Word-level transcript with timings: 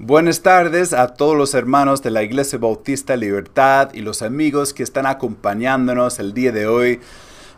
Buenas 0.00 0.42
tardes 0.42 0.92
a 0.92 1.08
todos 1.08 1.36
los 1.36 1.54
hermanos 1.54 2.02
de 2.02 2.12
la 2.12 2.22
Iglesia 2.22 2.56
Bautista 2.56 3.16
Libertad 3.16 3.90
y 3.94 4.00
los 4.00 4.22
amigos 4.22 4.72
que 4.72 4.84
están 4.84 5.06
acompañándonos 5.06 6.20
el 6.20 6.34
día 6.34 6.52
de 6.52 6.68
hoy. 6.68 7.00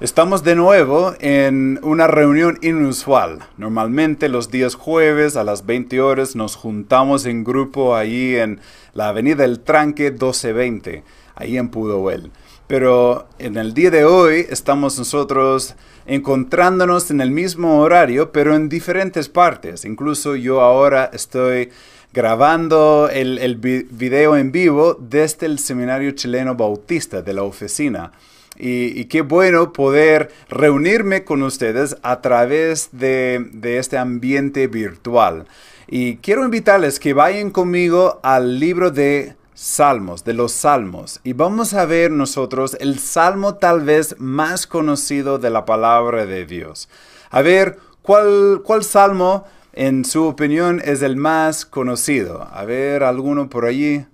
Estamos 0.01 0.43
de 0.43 0.55
nuevo 0.55 1.13
en 1.21 1.79
una 1.83 2.07
reunión 2.07 2.59
inusual. 2.63 3.41
Normalmente 3.59 4.31
los 4.31 4.51
días 4.51 4.75
jueves 4.75 5.37
a 5.37 5.45
las 5.45 5.67
20 5.67 6.01
horas 6.01 6.35
nos 6.35 6.57
juntamos 6.57 7.27
en 7.27 7.45
grupo 7.45 7.95
ahí 7.95 8.37
en 8.37 8.61
la 8.95 9.09
Avenida 9.09 9.45
El 9.45 9.61
Tranque 9.61 10.05
1220, 10.05 11.05
ahí 11.35 11.59
en 11.59 11.69
Pudoel. 11.69 12.31
Pero 12.67 13.29
en 13.39 13.59
el 13.59 13.75
día 13.75 13.91
de 13.91 14.07
hoy 14.07 14.47
estamos 14.49 14.97
nosotros 14.97 15.75
encontrándonos 16.07 17.11
en 17.11 17.21
el 17.21 17.33
mismo 17.33 17.81
horario, 17.81 18.33
pero 18.33 18.55
en 18.55 18.71
diferentes 18.71 19.29
partes. 19.29 19.85
Incluso 19.85 20.37
yo 20.37 20.63
ahora 20.63 21.11
estoy 21.13 21.71
grabando 22.13 23.09
el, 23.11 23.57
video 23.57 24.37
en 24.37 24.53
vivo 24.53 24.97
desde 24.99 25.47
el 25.47 25.59
Seminario 25.59 26.11
Chileno 26.13 26.55
Bautista 26.55 27.23
de 27.23 27.35
la 27.35 27.43
oficina. 27.43 28.13
Y, 28.57 29.07
qué 29.07 29.23
bueno 29.23 29.73
poder 29.73 30.31
reunirme 30.49 31.25
con 31.25 31.43
ustedes 31.43 31.97
a 32.03 32.21
través 32.21 32.91
de, 32.93 33.49
de 33.53 33.79
este 33.79 33.97
ambiente 33.97 34.67
virtual. 34.67 35.47
Y 35.87 36.17
quiero 36.17 36.45
invitarles 36.45 37.01
que 37.01 37.15
vayan 37.15 37.51
conmigo 37.51 38.21
al 38.23 38.61
libro 38.61 38.91
de 38.91 39.35
salmos, 39.55 40.25
de 40.25 40.35
los 40.35 40.53
salmos. 40.53 41.21
Y 41.25 41.33
vamos 41.33 41.75
a 41.75 41.87
ver 41.87 42.11
nosotros 42.11 42.77
el 42.81 42.99
salmo 42.99 43.55
tal 43.55 43.81
vez 43.83 44.17
más 44.19 44.67
conocido 44.67 45.39
de 45.39 45.51
la 45.51 45.65
palabra 45.65 46.27
de 46.27 46.45
Dios. 46.45 46.89
A 47.31 47.43
ver, 47.43 47.79
¿cuál, 48.03 48.63
cuál 48.65 48.85
salmo 48.85 49.45
en 49.73 50.05
su 50.05 50.25
opinión 50.25 50.81
es 50.85 51.03
el 51.03 51.17
más 51.17 51.65
conocido? 51.65 52.49
A 52.53 52.65
ver, 52.65 53.05
alguno 53.05 53.49
por 53.49 53.67
allí. 53.67 54.05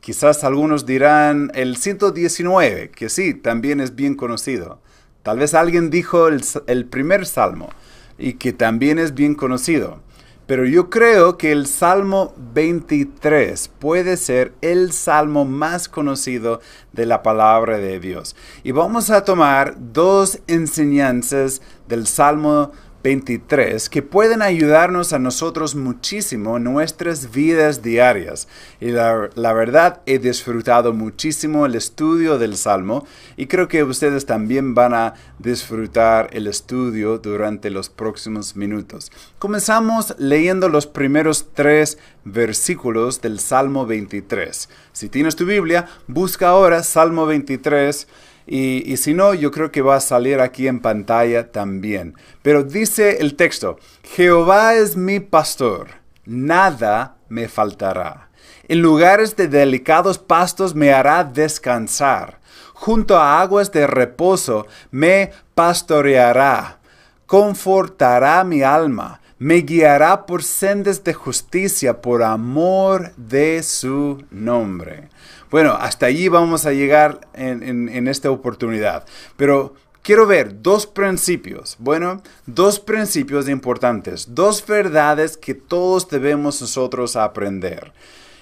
Quizás 0.00 0.44
algunos 0.44 0.86
dirán 0.86 1.50
el 1.54 1.76
119, 1.76 2.90
que 2.90 3.08
sí, 3.08 3.34
también 3.34 3.80
es 3.80 3.94
bien 3.94 4.14
conocido. 4.14 4.80
Tal 5.22 5.38
vez 5.38 5.54
alguien 5.54 5.88
dijo 5.88 6.28
el, 6.28 6.86
primer 6.86 7.24
salmo 7.24 7.70
y 8.18 8.34
que 8.34 8.52
también 8.52 8.98
es 8.98 9.14
bien 9.14 9.34
conocido. 9.34 10.02
Pero 10.46 10.66
yo 10.66 10.90
creo 10.90 11.38
que 11.38 11.50
el 11.50 11.66
Salmo 11.66 12.34
23 12.52 13.68
puede 13.78 14.18
ser 14.18 14.52
el 14.60 14.92
salmo 14.92 15.46
más 15.46 15.88
conocido 15.88 16.60
de 16.92 17.06
la 17.06 17.22
palabra 17.22 17.78
de 17.78 17.98
Dios. 17.98 18.36
Y 18.62 18.72
vamos 18.72 19.08
a 19.08 19.24
tomar 19.24 19.76
dos 19.78 20.40
enseñanzas 20.46 21.62
del 21.88 22.06
Salmo 22.06 22.72
23 23.04 23.90
que 23.90 24.00
pueden 24.00 24.40
ayudarnos 24.40 25.12
a 25.12 25.18
nosotros 25.18 25.74
muchísimo 25.74 26.56
en 26.56 26.64
nuestras 26.64 27.30
vidas 27.30 27.82
diarias. 27.82 28.48
Y 28.80 28.88
la, 28.92 29.28
la, 29.34 29.52
verdad, 29.52 30.00
he 30.06 30.18
disfrutado 30.18 30.94
muchísimo 30.94 31.66
el 31.66 31.74
estudio 31.74 32.38
del 32.38 32.56
Salmo 32.56 33.06
y 33.36 33.46
creo 33.46 33.68
que 33.68 33.84
ustedes 33.84 34.24
también 34.24 34.74
van 34.74 34.94
a 34.94 35.14
disfrutar 35.38 36.30
el 36.32 36.46
estudio 36.46 37.18
durante 37.18 37.68
los 37.68 37.90
próximos 37.90 38.56
minutos. 38.56 39.12
Comenzamos 39.38 40.14
leyendo 40.18 40.70
los 40.70 40.86
primeros 40.86 41.48
tres 41.52 41.98
versículos 42.24 43.20
del 43.20 43.38
Salmo 43.38 43.84
23. 43.84 44.70
Si 44.94 45.10
tienes 45.10 45.36
tu 45.36 45.44
Biblia, 45.44 45.86
busca 46.06 46.48
ahora 46.48 46.82
Salmo 46.82 47.26
23 47.26 48.08
y, 48.46 48.96
si 48.98 49.14
no, 49.14 49.34
yo 49.34 49.50
creo 49.50 49.70
que 49.70 49.82
va 49.82 49.96
a 49.96 50.00
salir 50.00 50.40
aquí 50.40 50.68
en 50.68 50.80
pantalla 50.80 51.50
también. 51.50 52.14
Pero 52.42 52.62
dice 52.62 53.18
el 53.20 53.36
texto, 53.36 53.78
Jehová 54.02 54.74
es 54.74 54.96
mi 54.96 55.20
pastor, 55.20 55.88
nada 56.26 57.16
me 57.28 57.48
faltará. 57.48 58.28
En 58.68 58.80
lugares 58.80 59.36
de 59.36 59.48
delicados 59.48 60.18
pastos 60.18 60.74
me 60.74 60.92
hará 60.92 61.24
descansar. 61.24 62.40
Junto 62.72 63.16
a 63.16 63.40
aguas 63.40 63.72
de 63.72 63.86
reposo 63.86 64.66
me 64.90 65.32
pastoreará. 65.54 66.78
Confortará 67.26 68.42
mi 68.44 68.62
alma. 68.62 69.20
Me 69.38 69.56
guiará 69.56 70.26
por 70.26 70.42
sendas 70.42 71.04
de 71.04 71.12
justicia 71.12 72.00
por 72.00 72.22
amor 72.22 73.12
de 73.16 73.62
su 73.62 74.24
nombre. 74.30 75.08
Bueno, 75.54 75.74
hasta 75.80 76.06
allí 76.06 76.26
vamos 76.26 76.66
a 76.66 76.72
llegar 76.72 77.28
en, 77.32 78.08
esta 78.08 78.28
oportunidad. 78.28 79.04
Pero 79.36 79.76
quiero 80.02 80.26
ver 80.26 80.62
dos 80.62 80.84
principios, 80.84 81.76
bueno, 81.78 82.24
dos 82.44 82.80
principios 82.80 83.48
importantes, 83.48 84.34
dos 84.34 84.66
verdades 84.66 85.36
que 85.36 85.54
todos 85.54 86.08
debemos 86.08 86.60
nosotros 86.60 87.14
aprender. 87.14 87.92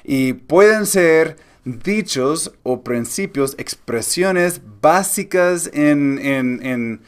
Y 0.04 0.32
pueden 0.32 0.86
ser 0.86 1.36
dichos 1.66 2.54
o 2.62 2.82
principios, 2.82 3.56
expresiones 3.58 4.62
básicas 4.80 5.68
en, 5.74 6.18
en, 6.18 7.02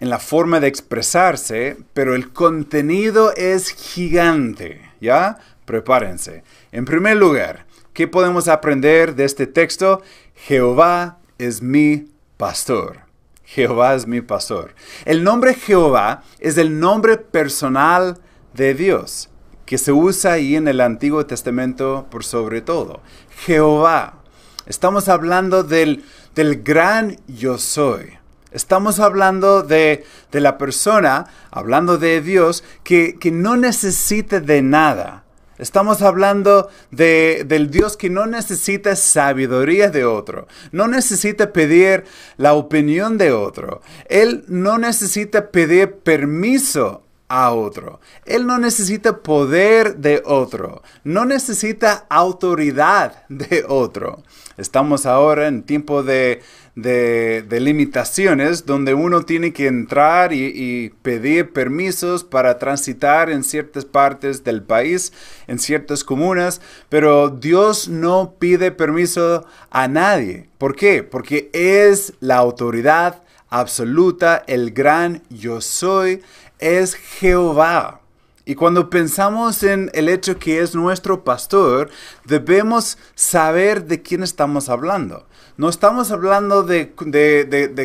la 0.00 0.18
forma 0.18 0.60
de 0.60 0.66
expresarse, 0.68 1.78
pero 1.94 2.14
el 2.14 2.30
contenido 2.30 3.32
es 3.34 3.70
gigante, 3.70 4.82
¿ya? 5.00 5.38
Prepárense. 5.64 6.44
En 6.72 6.84
primer 6.84 7.16
lugar, 7.16 7.65
¿Qué 7.96 8.06
podemos 8.06 8.46
aprender 8.46 9.14
de 9.14 9.24
este 9.24 9.46
texto? 9.46 10.02
Jehová 10.34 11.16
es 11.38 11.62
mi 11.62 12.08
pastor. 12.36 12.98
Jehová 13.42 13.94
es 13.94 14.06
mi 14.06 14.20
pastor. 14.20 14.74
El 15.06 15.24
nombre 15.24 15.54
Jehová 15.54 16.22
es 16.38 16.58
el 16.58 16.78
nombre 16.78 17.16
personal 17.16 18.18
de 18.52 18.74
Dios, 18.74 19.30
que 19.64 19.78
se 19.78 19.92
usa 19.92 20.32
ahí 20.32 20.56
en 20.56 20.68
el 20.68 20.82
Antiguo 20.82 21.24
Testamento 21.24 22.06
por 22.10 22.22
sobre 22.22 22.60
todo. 22.60 23.00
Jehová. 23.46 24.20
Estamos 24.66 25.08
hablando 25.08 25.62
del, 25.62 26.04
del 26.34 26.62
gran 26.62 27.16
yo 27.26 27.56
soy. 27.56 28.18
Estamos 28.50 29.00
hablando 29.00 29.62
de, 29.62 30.04
de, 30.32 30.40
la 30.40 30.58
persona, 30.58 31.28
hablando 31.50 31.96
de 31.96 32.20
Dios, 32.20 32.62
que, 32.84 33.16
que 33.18 33.30
no 33.30 33.56
necesita 33.56 34.40
de 34.40 34.60
nada 34.60 35.25
Estamos 35.58 36.02
hablando 36.02 36.68
de, 36.90 37.44
del 37.46 37.70
Dios 37.70 37.96
que 37.96 38.10
no 38.10 38.26
necesita 38.26 38.94
sabiduría 38.94 39.90
de 39.90 40.04
otro, 40.04 40.48
no 40.70 40.86
necesita 40.86 41.52
pedir 41.52 42.04
la 42.36 42.52
opinión 42.52 43.16
de 43.16 43.32
otro, 43.32 43.80
Él 44.08 44.44
no 44.48 44.76
necesita 44.76 45.50
pedir 45.50 45.94
permiso 45.94 47.02
a 47.28 47.52
otro, 47.52 48.00
Él 48.26 48.46
no 48.46 48.58
necesita 48.58 49.18
poder 49.22 49.96
de 49.96 50.22
otro, 50.26 50.82
no 51.04 51.24
necesita 51.24 52.04
autoridad 52.10 53.24
de 53.30 53.64
otro. 53.66 54.22
Estamos 54.58 55.06
ahora 55.06 55.48
en 55.48 55.62
tiempo 55.62 56.02
de, 56.02 56.42
limitaciones 56.76 58.66
donde 58.66 58.92
uno 58.92 59.22
tiene 59.22 59.52
que 59.52 59.66
entrar 59.66 60.32
y, 60.32 60.90
pedir 61.02 61.52
permisos 61.52 62.22
para 62.22 62.58
transitar 62.58 63.30
en 63.30 63.44
ciertas 63.44 63.84
partes 63.86 64.44
del 64.44 64.62
país, 64.62 65.12
en 65.46 65.58
ciertas 65.58 66.04
comunas, 66.04 66.60
pero 66.88 67.30
Dios 67.30 67.88
no 67.88 68.34
pide 68.38 68.72
permiso 68.72 69.46
a 69.70 69.88
nadie. 69.88 70.48
¿Por 70.58 70.76
qué? 70.76 71.02
Porque 71.02 71.48
es 71.52 72.12
la 72.20 72.36
autoridad 72.36 73.22
absoluta, 73.48 74.44
el 74.46 74.72
gran 74.72 75.22
yo 75.30 75.60
soy, 75.62 76.22
es 76.58 76.94
Jehová. 76.94 78.00
Y 78.44 78.54
cuando 78.54 78.90
pensamos 78.90 79.62
en 79.64 79.90
el 79.92 80.08
hecho 80.08 80.38
que 80.38 80.60
es 80.60 80.74
nuestro 80.74 81.24
pastor, 81.24 81.90
debemos 82.24 82.96
saber 83.14 83.86
de 83.86 84.02
quién 84.02 84.22
estamos 84.22 84.68
hablando. 84.68 85.26
No 85.58 85.70
estamos 85.70 86.10
hablando 86.10 86.64
de, 86.64 86.92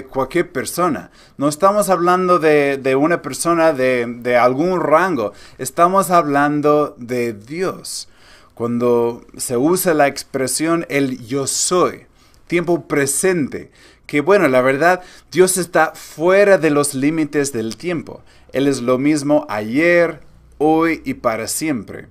cualquier 0.09 0.52
persona. 0.52 1.09
No 1.38 1.48
estamos 1.48 1.90
hablando 1.90 2.38
de, 2.38 2.96
una 3.00 3.22
persona 3.22 3.72
de, 3.72 4.38
algún 4.38 4.82
rango. 4.82 5.32
Estamos 5.58 6.12
hablando 6.12 6.96
de 6.98 7.32
Dios. 7.34 8.09
Cuando 8.56 9.26
se 9.38 9.56
usa 9.56 9.94
la 9.94 10.08
expresión 10.08 10.85
el 10.90 11.26
yo 11.26 11.47
soy, 11.47 12.06
tiempo 12.47 12.88
presente, 12.88 13.72
que 14.06 14.20
bueno, 14.20 14.50
la 14.50 14.62
verdad, 14.62 15.02
Dios 15.32 15.58
está 15.58 15.94
fuera 15.96 16.58
de 16.58 16.70
los 16.70 16.94
límites 16.94 17.53
del 17.53 17.78
tiempo. 17.78 18.22
Él 18.52 18.67
es 18.67 18.82
lo 18.82 18.97
mismo 18.97 19.46
ayer, 19.47 20.20
hoy 20.58 21.02
y 21.06 21.14
para 21.14 21.47
siempre. 21.47 22.09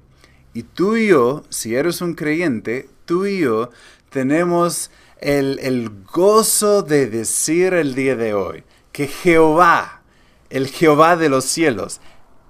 Y 0.55 0.63
tú 0.63 0.97
y 0.97 1.09
yo, 1.09 1.45
si 1.51 1.75
eres 1.75 2.01
un 2.01 2.15
creyente, 2.15 2.89
tú 3.05 3.27
y 3.27 3.41
yo 3.41 3.71
tenemos 4.09 4.91
el, 5.21 5.59
el 5.63 5.91
gozo 6.13 6.83
de 6.83 7.07
decir 7.07 7.75
el 7.75 7.95
día 7.95 8.17
de 8.17 8.35
hoy 8.35 8.65
que 8.93 9.07
Jehová, 9.07 10.03
el 10.49 10.69
Jehová 10.69 11.17
de 11.17 11.29
los 11.29 11.45
cielos, 11.45 12.01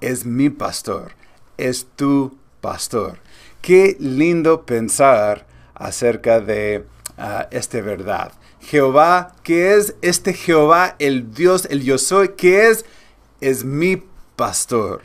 es 0.01 0.25
mi 0.25 0.51
pastor, 0.51 1.13
es 1.59 1.87
tu 1.97 2.39
pastor. 2.61 3.19
Qué 3.61 3.97
lindo 4.01 4.65
pensar 4.65 5.47
acerca 5.75 6.41
de 6.41 6.87
ah, 7.19 7.49
esta 7.51 7.81
verdad. 7.81 8.33
Jehová, 8.61 9.35
¿qué 9.43 9.75
es 9.75 9.95
este 10.03 10.33
Jehová, 10.33 10.97
el 10.99 11.33
Dios, 11.35 11.67
el 11.71 11.83
yo 11.83 11.99
soy? 11.99 12.31
¿Qué 12.31 12.69
es? 12.69 12.85
Es 13.41 13.65
mi 13.65 14.03
pastor. 14.37 15.03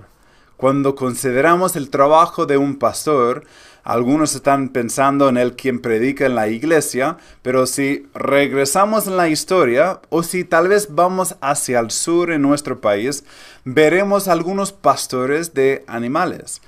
Cuando 0.58 0.96
consideramos 0.96 1.76
el 1.76 1.90
trabajo 1.90 2.46
de 2.46 2.58
un 2.58 2.78
pastor, 2.78 3.46
Algunos 3.86 4.34
están 4.34 4.70
pensando 4.70 5.30
en 5.30 5.38
el 5.38 5.56
quien 5.56 5.80
predica 5.80 6.26
en 6.26 6.34
la 6.34 6.48
iglesia, 6.48 7.18
pero 7.44 7.68
si 7.68 8.08
regresamos 8.16 9.06
en 9.06 9.16
la 9.16 9.30
historia 9.30 10.02
o 10.10 10.24
si 10.24 10.44
tal 10.44 10.70
vez 10.70 10.88
vamos 10.96 11.36
hacia 11.40 11.82
el 11.82 11.92
sur 11.92 12.32
en 12.32 12.42
nuestro 12.42 12.82
país, 12.82 13.24
veremos 13.64 14.28
algunos 14.28 14.72
pastores 14.72 15.54
de 15.54 15.84
animales. 15.86 16.64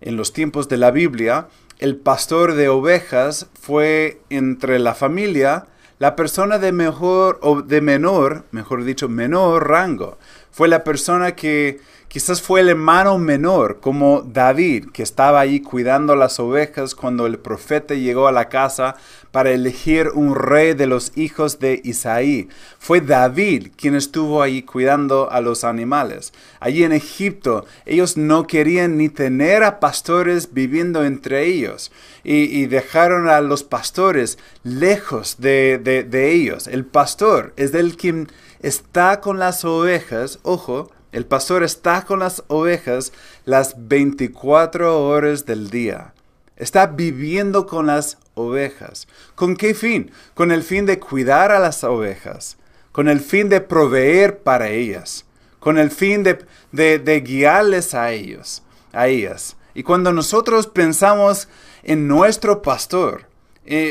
En 0.00 0.16
los 0.16 0.32
tiempos 0.32 0.70
de 0.70 0.78
la 0.78 0.90
Biblia, 0.90 1.48
el 1.78 1.96
pastor 1.96 2.54
de 2.54 2.70
ovejas 2.70 3.48
fue 3.52 4.22
entre 4.30 4.78
la 4.78 4.94
familia 4.94 5.66
la 5.98 6.16
persona 6.16 6.58
de 6.58 6.72
mejor 6.72 7.38
o 7.42 7.62
de 7.62 7.80
menor, 7.80 8.44
mejor 8.50 8.82
dicho, 8.82 9.08
menor 9.08 9.68
rango. 9.68 10.18
Fue 10.52 10.68
la 10.68 10.84
persona 10.84 11.34
que 11.34 11.80
Quizás 12.12 12.42
fue 12.42 12.60
el 12.60 12.68
hermano 12.68 13.16
menor, 13.16 13.80
como 13.80 14.20
David, 14.20 14.90
que 14.92 15.02
estaba 15.02 15.40
ahí 15.40 15.60
cuidando 15.60 16.14
las 16.14 16.38
ovejas 16.38 16.94
cuando 16.94 17.24
el 17.24 17.38
profeta 17.38 17.94
llegó 17.94 18.28
a 18.28 18.32
la 18.32 18.50
casa 18.50 18.96
para 19.30 19.50
elegir 19.50 20.10
un 20.12 20.34
rey 20.34 20.74
de 20.74 20.86
los 20.86 21.16
hijos 21.16 21.58
de 21.58 21.80
Isaí. 21.82 22.50
Fue 22.78 23.00
David 23.00 23.68
quien 23.76 23.94
estuvo 23.94 24.42
ahí 24.42 24.60
cuidando 24.60 25.30
a 25.30 25.40
los 25.40 25.64
animales. 25.64 26.34
Allí 26.60 26.84
en 26.84 26.92
Egipto 26.92 27.64
ellos 27.86 28.18
no 28.18 28.46
querían 28.46 28.98
ni 28.98 29.08
tener 29.08 29.64
a 29.64 29.80
pastores 29.80 30.52
viviendo 30.52 31.06
entre 31.06 31.46
ellos 31.46 31.92
y, 32.24 32.66
dejaron 32.66 33.26
a 33.30 33.40
los 33.40 33.64
pastores 33.64 34.36
lejos 34.64 35.36
de, 35.38 35.78
de 35.78 36.32
ellos. 36.32 36.66
El 36.66 36.84
pastor 36.84 37.54
es 37.56 37.72
el 37.72 37.96
quien 37.96 38.28
está 38.62 39.20
con 39.20 39.38
las 39.38 39.64
ovejas, 39.64 40.38
ojo, 40.42 40.90
el 41.12 41.26
pastor 41.26 41.62
está 41.62 42.04
con 42.04 42.20
las 42.20 42.42
ovejas 42.48 43.12
las 43.44 43.74
24 43.76 45.06
horas 45.06 45.44
del 45.44 45.68
día. 45.68 46.14
Está 46.56 46.86
viviendo 46.86 47.66
con 47.66 47.86
las 47.86 48.18
ovejas. 48.34 49.08
¿Con 49.34 49.56
qué 49.56 49.74
fin? 49.74 50.10
Con 50.34 50.52
el 50.52 50.62
fin 50.62 50.86
de 50.86 50.98
cuidar 50.98 51.52
a 51.52 51.58
las 51.58 51.84
ovejas, 51.84 52.56
con 52.92 53.08
el 53.08 53.20
fin 53.20 53.48
de 53.48 53.60
proveer 53.60 54.38
para 54.38 54.70
ellas, 54.70 55.26
con 55.60 55.78
el 55.78 55.90
fin 55.90 56.22
de, 56.22 56.38
de, 56.70 57.20
guiarles 57.20 57.94
a 57.94 58.12
ellos, 58.12 58.62
a 58.92 59.08
ellas. 59.08 59.56
Y 59.74 59.82
cuando 59.82 60.12
nosotros 60.12 60.66
pensamos 60.66 61.48
en 61.82 62.08
nuestro 62.08 62.62
pastor, 62.62 63.26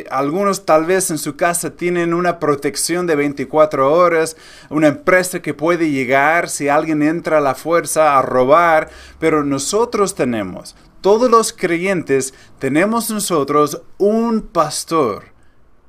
algunos 0.09 0.65
tal 0.65 0.85
vez 0.85 1.11
en 1.11 1.17
su 1.17 1.35
casa 1.35 1.71
tienen 1.71 2.13
una 2.13 2.39
protección 2.39 3.07
de 3.07 3.15
24 3.15 3.93
horas, 3.93 4.35
una 4.69 4.87
empresa 4.87 5.41
que 5.41 5.53
puede 5.53 5.89
llegar 5.89 6.49
si 6.49 6.67
alguien 6.67 7.01
entra 7.01 7.37
a 7.37 7.41
la 7.41 7.55
fuerza 7.55 8.17
a 8.17 8.21
robar, 8.21 8.89
pero 9.19 9.43
nosotros 9.43 10.13
tenemos, 10.13 10.75
todos 11.01 11.31
los 11.31 11.53
creyentes, 11.53 12.33
tenemos 12.59 13.09
nosotros 13.09 13.81
un 13.97 14.41
pastor 14.41 15.25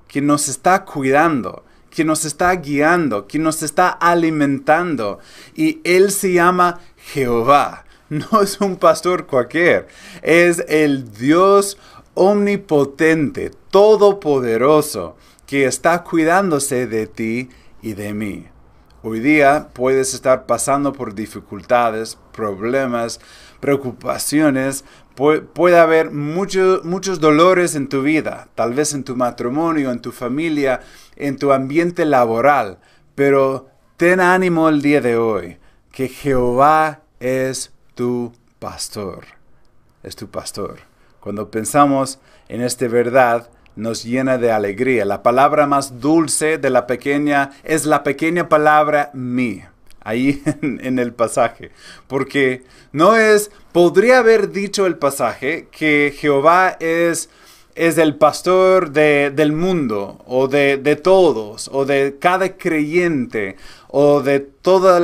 que 0.08 0.20
nos 0.20 0.48
está 0.48 0.84
cuidando, 0.84 1.64
que 1.90 2.04
nos 2.04 2.24
está 2.24 2.54
guiando, 2.54 3.26
que 3.26 3.38
nos 3.38 3.62
está 3.62 3.88
alimentando, 3.88 5.18
y 5.54 5.80
él 5.84 6.10
se 6.10 6.32
llama 6.32 6.80
Jehová. 6.96 7.84
No 8.12 8.42
es 8.42 8.60
un 8.60 8.76
pastor 8.76 9.26
cualquier, 9.26 9.88
es 10.20 10.62
el 10.68 11.10
Dios 11.12 11.78
omnipotente, 12.14 13.50
todopoderoso, 13.70 15.16
que 15.46 15.66
está 15.66 16.02
cuidándose 16.02 16.86
de 16.86 17.06
ti 17.06 17.48
y 17.82 17.94
de 17.94 18.14
mí. 18.14 18.46
Hoy 19.02 19.20
día 19.20 19.70
puedes 19.72 20.14
estar 20.14 20.46
pasando 20.46 20.92
por 20.92 21.14
dificultades, 21.14 22.18
problemas, 22.32 23.20
preocupaciones, 23.58 24.84
puede 25.14 25.78
haber 25.78 26.12
muchos 26.12 27.20
dolores 27.20 27.74
en 27.74 27.88
tu 27.88 28.02
vida, 28.02 28.48
tal 28.54 28.74
vez 28.74 28.94
en 28.94 29.02
tu 29.02 29.16
matrimonio, 29.16 29.90
en 29.90 30.00
tu 30.00 30.12
familia, 30.12 30.80
en 31.16 31.36
tu 31.36 31.52
ambiente 31.52 32.04
laboral, 32.04 32.78
pero 33.14 33.68
ten 33.96 34.20
ánimo 34.20 34.68
el 34.68 34.82
día 34.82 35.00
de 35.00 35.16
hoy, 35.16 35.58
que 35.90 36.08
Jehová 36.08 37.02
es 37.18 37.72
tu 37.94 38.32
pastor, 38.58 39.24
es 40.02 40.14
tu 40.16 40.28
pastor. 40.28 40.91
Cuando 41.22 41.52
pensamos 41.52 42.18
en 42.48 42.62
esta 42.62 42.88
verdad, 42.88 43.48
nos 43.76 44.02
llena 44.02 44.38
de 44.38 44.50
alegría. 44.50 45.04
La 45.04 45.22
palabra 45.22 45.68
más 45.68 46.00
dulce 46.00 46.58
de 46.58 46.68
la 46.68 46.88
pequeña 46.88 47.50
es 47.62 47.86
la 47.86 48.02
pequeña 48.02 48.48
palabra 48.48 49.12
mi, 49.14 49.62
ahí 50.00 50.42
en, 50.62 50.98
el 50.98 51.12
pasaje. 51.12 51.70
Porque 52.08 52.64
no 52.90 53.14
es, 53.14 53.52
podría 53.70 54.18
haber 54.18 54.50
dicho 54.50 54.84
el 54.84 54.98
pasaje 54.98 55.68
que 55.70 56.12
Jehová 56.18 56.76
es, 56.80 57.30
es 57.76 57.98
el 57.98 58.16
pastor 58.16 58.90
del 58.90 59.52
mundo, 59.52 60.24
o 60.26 60.48
de, 60.48 61.00
todos, 61.00 61.70
o 61.72 61.84
de 61.84 62.16
cada 62.18 62.56
creyente, 62.56 63.54
o 63.86 64.22
de 64.22 64.40
todo 64.40 64.98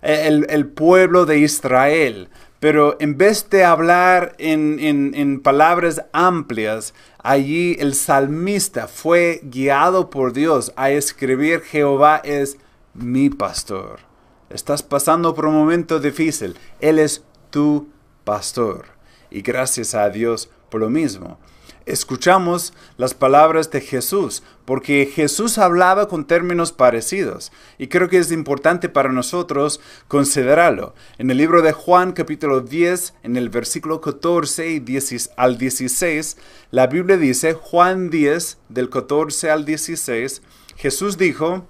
el 0.00 0.66
pueblo 0.68 1.26
de 1.26 1.40
Israel. 1.40 2.30
Pero 2.62 2.96
en 3.00 3.18
vez 3.18 3.50
de 3.50 3.64
hablar 3.64 4.36
en, 4.38 5.40
palabras 5.40 6.04
amplias, 6.12 6.94
allí 7.18 7.76
el 7.80 7.92
salmista 7.92 8.86
fue 8.86 9.40
guiado 9.42 10.10
por 10.10 10.32
Dios 10.32 10.72
a 10.76 10.92
escribir 10.92 11.62
Jehová 11.62 12.20
es 12.22 12.58
mi 12.94 13.30
pastor. 13.30 13.98
Estás 14.48 14.84
pasando 14.84 15.34
por 15.34 15.46
un 15.46 15.54
momento 15.54 15.98
difícil. 15.98 16.56
Él 16.78 17.00
es 17.00 17.24
tu 17.50 17.88
pastor. 18.22 18.84
Y 19.28 19.42
gracias 19.42 19.96
a 19.96 20.08
Dios 20.08 20.48
por 20.70 20.82
lo 20.82 20.88
mismo 20.88 21.40
escuchamos 21.86 22.72
las 22.96 23.14
palabras 23.14 23.70
de 23.70 23.80
Jesús, 23.80 24.42
porque 24.64 25.10
Jesús 25.12 25.58
hablaba 25.58 26.08
con 26.08 26.26
términos 26.26 26.72
parecidos, 26.72 27.52
y 27.78 27.88
creo 27.88 28.08
que 28.08 28.18
es 28.18 28.32
importante 28.32 28.88
para 28.88 29.10
nosotros 29.10 29.80
considerarlo. 30.08 30.94
En 31.18 31.30
el 31.30 31.38
libro 31.38 31.62
de 31.62 31.72
Juan 31.72 32.12
capítulo 32.12 32.60
10, 32.60 33.14
en 33.22 33.36
el 33.36 33.48
versículo 33.48 34.00
14 34.00 34.70
y 34.70 34.84
al 35.36 35.58
16, 35.58 36.36
la 36.70 36.86
Biblia 36.86 37.16
dice, 37.16 37.54
Juan 37.54 38.10
10, 38.10 38.58
del 38.68 38.90
14 38.90 39.50
al 39.50 39.64
16, 39.64 40.42
Jesús 40.76 41.18
dijo, 41.18 41.66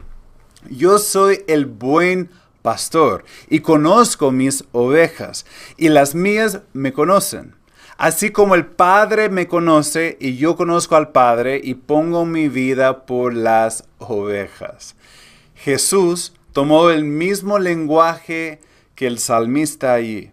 yo 0.70 0.98
soy 0.98 1.42
el 1.48 1.66
buen 1.66 2.30
pastor 2.62 3.24
y 3.48 3.60
conozco 3.60 4.30
mis 4.30 4.64
ovejas, 4.72 5.44
y 5.76 5.88
las 5.88 6.14
mías 6.14 6.60
me 6.72 6.92
conocen 6.92 7.61
Así 7.98 8.30
como 8.30 8.54
el 8.54 8.66
Padre 8.66 9.28
me 9.28 9.46
conoce 9.46 10.16
y 10.20 10.36
yo 10.36 10.56
conozco 10.56 10.96
al 10.96 11.10
Padre 11.10 11.60
y 11.62 11.74
pongo 11.74 12.24
mi 12.24 12.48
vida 12.48 13.06
por 13.06 13.34
las 13.34 13.84
ovejas. 13.98 14.96
Jesús 15.54 16.32
tomó 16.52 16.90
el 16.90 17.04
mismo 17.04 17.58
lenguaje 17.58 18.60
que 18.94 19.06
el 19.06 19.18
salmista 19.18 19.94
allí. 19.94 20.32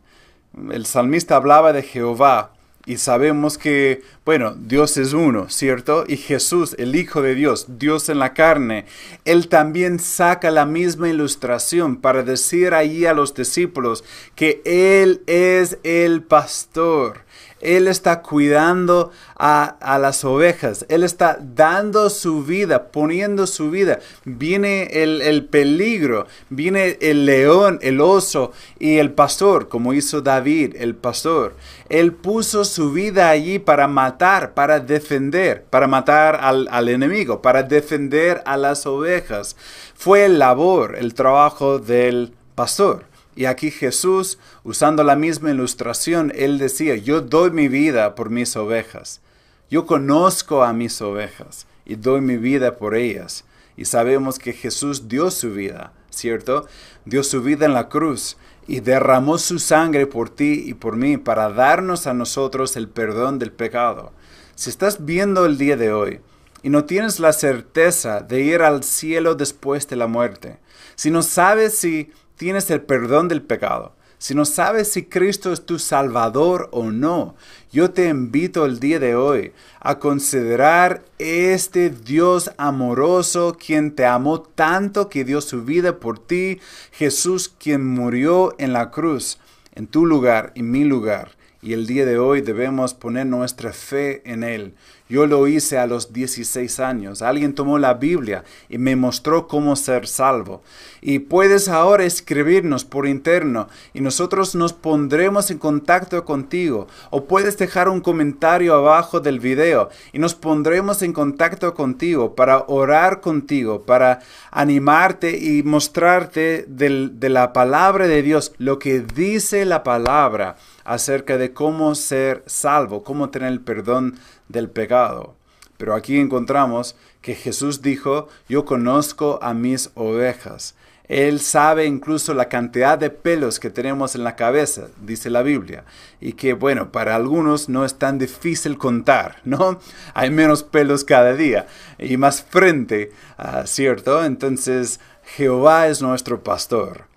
El 0.71 0.85
salmista 0.85 1.35
hablaba 1.35 1.73
de 1.73 1.83
Jehová 1.83 2.53
y 2.85 2.97
sabemos 2.97 3.59
que, 3.59 4.01
bueno, 4.25 4.55
Dios 4.57 4.97
es 4.97 5.13
uno, 5.13 5.49
¿cierto? 5.49 6.05
Y 6.07 6.17
Jesús, 6.17 6.75
el 6.79 6.95
Hijo 6.95 7.21
de 7.21 7.35
Dios, 7.35 7.67
Dios 7.77 8.09
en 8.09 8.17
la 8.17 8.33
carne, 8.33 8.85
Él 9.25 9.47
también 9.47 9.99
saca 9.99 10.49
la 10.49 10.65
misma 10.65 11.07
ilustración 11.07 11.97
para 11.97 12.23
decir 12.23 12.73
allí 12.73 13.05
a 13.05 13.13
los 13.13 13.35
discípulos 13.35 14.03
que 14.33 14.63
Él 14.65 15.21
es 15.27 15.77
el 15.83 16.23
pastor. 16.23 17.25
Él 17.61 17.87
está 17.87 18.21
cuidando 18.21 19.11
a, 19.37 19.97
las 19.99 20.23
ovejas. 20.23 20.85
Él 20.89 21.03
está 21.03 21.39
dando 21.41 22.09
su 22.09 22.43
vida, 22.43 22.91
poniendo 22.91 23.47
su 23.47 23.69
vida. 23.69 23.99
Viene 24.25 24.83
el, 25.03 25.21
el, 25.21 25.45
peligro, 25.45 26.27
viene 26.49 26.97
el 27.01 27.25
león, 27.25 27.79
el 27.81 28.01
oso 28.01 28.51
y 28.79 28.97
el 28.97 29.11
pastor, 29.11 29.67
como 29.67 29.93
hizo 29.93 30.21
David, 30.21 30.75
el 30.77 30.95
pastor. 30.95 31.55
Él 31.89 32.13
puso 32.13 32.65
su 32.65 32.91
vida 32.91 33.29
allí 33.29 33.59
para 33.59 33.87
matar, 33.87 34.53
para 34.53 34.79
defender, 34.79 35.63
para 35.69 35.87
matar 35.87 36.39
al, 36.41 36.67
al 36.71 36.89
enemigo, 36.89 37.41
para 37.41 37.63
defender 37.63 38.41
a 38.45 38.57
las 38.57 38.85
ovejas. 38.85 39.55
Fue 39.95 40.25
el 40.25 40.39
labor, 40.39 40.95
el 40.97 41.13
trabajo 41.13 41.79
del 41.79 42.33
pastor. 42.55 43.08
Y 43.39 43.45
aquí 43.45 43.71
Jesús, 43.71 44.37
usando 44.65 45.01
la 45.01 45.15
misma 45.15 45.51
ilustración, 45.51 46.33
él 46.35 46.57
decía, 46.57 46.97
yo 46.97 47.21
doy 47.21 47.51
mi 47.51 47.69
vida 47.69 48.13
por 48.13 48.29
mis 48.29 48.53
ovejas. 48.57 49.21
Yo 49.69 49.85
conozco 49.85 50.61
a 50.61 50.73
mis 50.73 51.01
ovejas 51.01 51.65
y 51.85 51.95
doy 51.95 52.19
mi 52.19 52.35
vida 52.35 52.75
por 52.75 52.95
ellas. 52.95 53.45
Y 53.77 53.85
sabemos 53.85 54.39
que 54.39 54.51
Jesús 54.51 55.07
dio 55.07 55.31
su 55.31 55.53
vida, 55.53 55.93
¿cierto? 56.09 56.67
Dio 57.05 57.23
su 57.23 57.41
vida 57.41 57.65
en 57.65 57.73
la 57.73 57.87
cruz 57.87 58.35
y 58.67 58.81
derramó 58.81 59.37
su 59.37 59.57
sangre 59.57 60.05
por 60.05 60.29
ti 60.29 60.65
y 60.65 60.73
por 60.73 60.97
mí 60.97 61.15
para 61.15 61.47
darnos 61.49 62.07
a 62.07 62.13
nosotros 62.13 62.75
el 62.75 62.89
perdón 62.89 63.39
del 63.39 63.53
pecado. 63.53 64.11
Si 64.55 64.69
estás 64.69 65.05
viendo 65.05 65.45
el 65.45 65.57
día 65.57 65.77
de 65.77 65.93
hoy 65.93 66.19
y 66.61 66.67
no 66.67 66.83
tienes 66.83 67.21
la 67.21 67.31
certeza 67.31 68.19
de 68.19 68.41
ir 68.41 68.63
al 68.63 68.83
cielo 68.83 69.35
después 69.35 69.87
de 69.87 69.95
la 69.95 70.07
muerte, 70.07 70.59
si 70.95 71.09
no 71.09 71.23
sabes 71.23 71.77
si 71.77 72.11
tienes 72.39 72.71
el 72.71 72.79
perdón 72.79 73.27
del 73.27 73.41
pecado, 73.41 73.91
si 74.17 74.33
no 74.33 74.45
sabes 74.45 74.89
si 74.89 75.03
Cristo 75.03 75.51
es 75.51 75.65
tu 75.65 75.77
Salvador 75.77 76.69
o 76.71 76.89
no, 76.89 77.35
yo 77.69 77.91
te 77.91 78.07
invito 78.07 78.65
el 78.65 78.79
día 78.79 78.97
de 78.97 79.13
hoy 79.13 79.51
a 79.81 79.99
considerar 79.99 81.03
este 81.17 81.89
Dios 81.89 82.51
amoroso 82.57 83.57
quien 83.59 83.93
te 83.93 84.05
amó 84.05 84.39
tanto 84.39 85.09
que 85.09 85.25
dio 85.25 85.41
su 85.41 85.65
vida 85.65 85.99
por 85.99 86.17
ti, 86.17 86.61
Jesús 86.93 87.49
quien 87.49 87.85
murió 87.85 88.55
en 88.57 88.71
la 88.71 88.89
cruz, 88.89 89.37
en 89.75 89.87
tu 89.87 90.05
lugar 90.05 90.53
y 90.55 90.63
mi 90.63 90.85
lugar 90.85 91.37
y 91.61 91.73
el 91.73 91.87
día 91.87 92.05
de 92.05 92.17
hoy 92.17 92.41
debemos 92.41 92.93
poner 92.93 93.25
nuestra 93.25 93.73
fe 93.73 94.21
en 94.29 94.43
Él. 94.43 94.75
Yo 95.09 95.25
lo 95.25 95.47
hice 95.47 95.79
a 95.79 95.87
los 95.87 96.13
16 96.13 96.79
años. 96.79 97.23
Alguien 97.23 97.55
tomó 97.55 97.79
la 97.79 97.95
Biblia 97.95 98.43
y 98.69 98.77
me 98.77 98.95
mostró 98.95 99.47
cómo 99.47 99.75
ser 99.75 100.05
salvo. 100.05 100.61
Y 101.01 101.17
puedes 101.17 101.67
ahora 101.67 102.03
escribirnos 102.03 102.85
por 102.85 103.07
interno 103.07 103.69
y 103.95 104.01
nosotros 104.01 104.53
nos 104.53 104.73
pondremos 104.73 105.49
en 105.49 105.57
contacto 105.57 106.23
contigo. 106.25 106.85
O 107.09 107.25
puedes 107.25 107.57
dejar 107.57 107.89
un 107.89 108.01
comentario 108.01 108.75
abajo 108.75 109.19
del 109.19 109.39
video 109.39 109.89
y 110.13 110.19
nos 110.19 110.35
pondremos 110.35 111.01
en 111.01 111.11
contacto 111.11 111.73
contigo 111.73 112.35
para 112.35 112.65
orar 112.67 113.19
contigo, 113.19 113.81
para 113.81 114.19
animarte 114.51 115.39
y 115.39 115.63
mostrarte 115.63 116.65
de 116.67 117.29
la 117.29 117.51
palabra 117.51 118.07
de 118.07 118.21
Dios, 118.21 118.53
lo 118.59 118.77
que 118.77 118.99
dice 118.99 119.65
la 119.65 119.81
palabra 119.81 120.55
acerca 120.89 121.37
de 121.37 121.53
cómo 121.53 121.93
ser 121.93 122.41
salvo, 122.47 123.03
cómo 123.03 123.29
tener 123.29 123.51
el 123.51 123.61
perdón 123.61 124.17
del 124.47 124.71
pecado. 124.71 125.35
Pero 125.77 125.93
aquí 125.93 126.17
encontramos 126.17 126.95
que 127.21 127.35
Jesús 127.35 127.83
dijo, 127.83 128.27
yo 128.49 128.65
conozco 128.65 129.37
a 129.43 129.53
mis 129.53 129.91
ovejas. 129.93 130.73
Él 131.07 131.41
sabe 131.41 131.85
incluso 131.85 132.33
la 132.33 132.49
cantidad 132.49 132.97
de 132.97 133.11
pelos 133.11 133.59
que 133.59 133.69
tenemos 133.69 134.15
en 134.15 134.23
la 134.23 134.35
cabeza, 134.35 134.87
dice 134.99 135.29
la 135.29 135.43
Biblia. 135.43 135.83
Y 136.19 136.33
que, 136.33 136.53
bueno, 136.53 136.91
para 136.91 137.15
algunos 137.15 137.69
no 137.69 137.85
es 137.85 137.99
tan 137.99 138.17
difícil 138.17 138.79
contar, 138.79 139.41
¿no? 139.43 139.79
Hay 140.15 140.31
menos 140.31 140.63
pelos 140.63 141.03
cada 141.03 141.33
día 141.33 141.67
y 141.99 142.17
más 142.17 142.41
frente, 142.41 143.11
ah, 143.37 143.67
¿cierto? 143.67 144.25
Entonces, 144.25 144.99
Jehová 145.23 145.87
es 145.87 146.01
nuestro 146.01 146.43
pastor. 146.43 147.08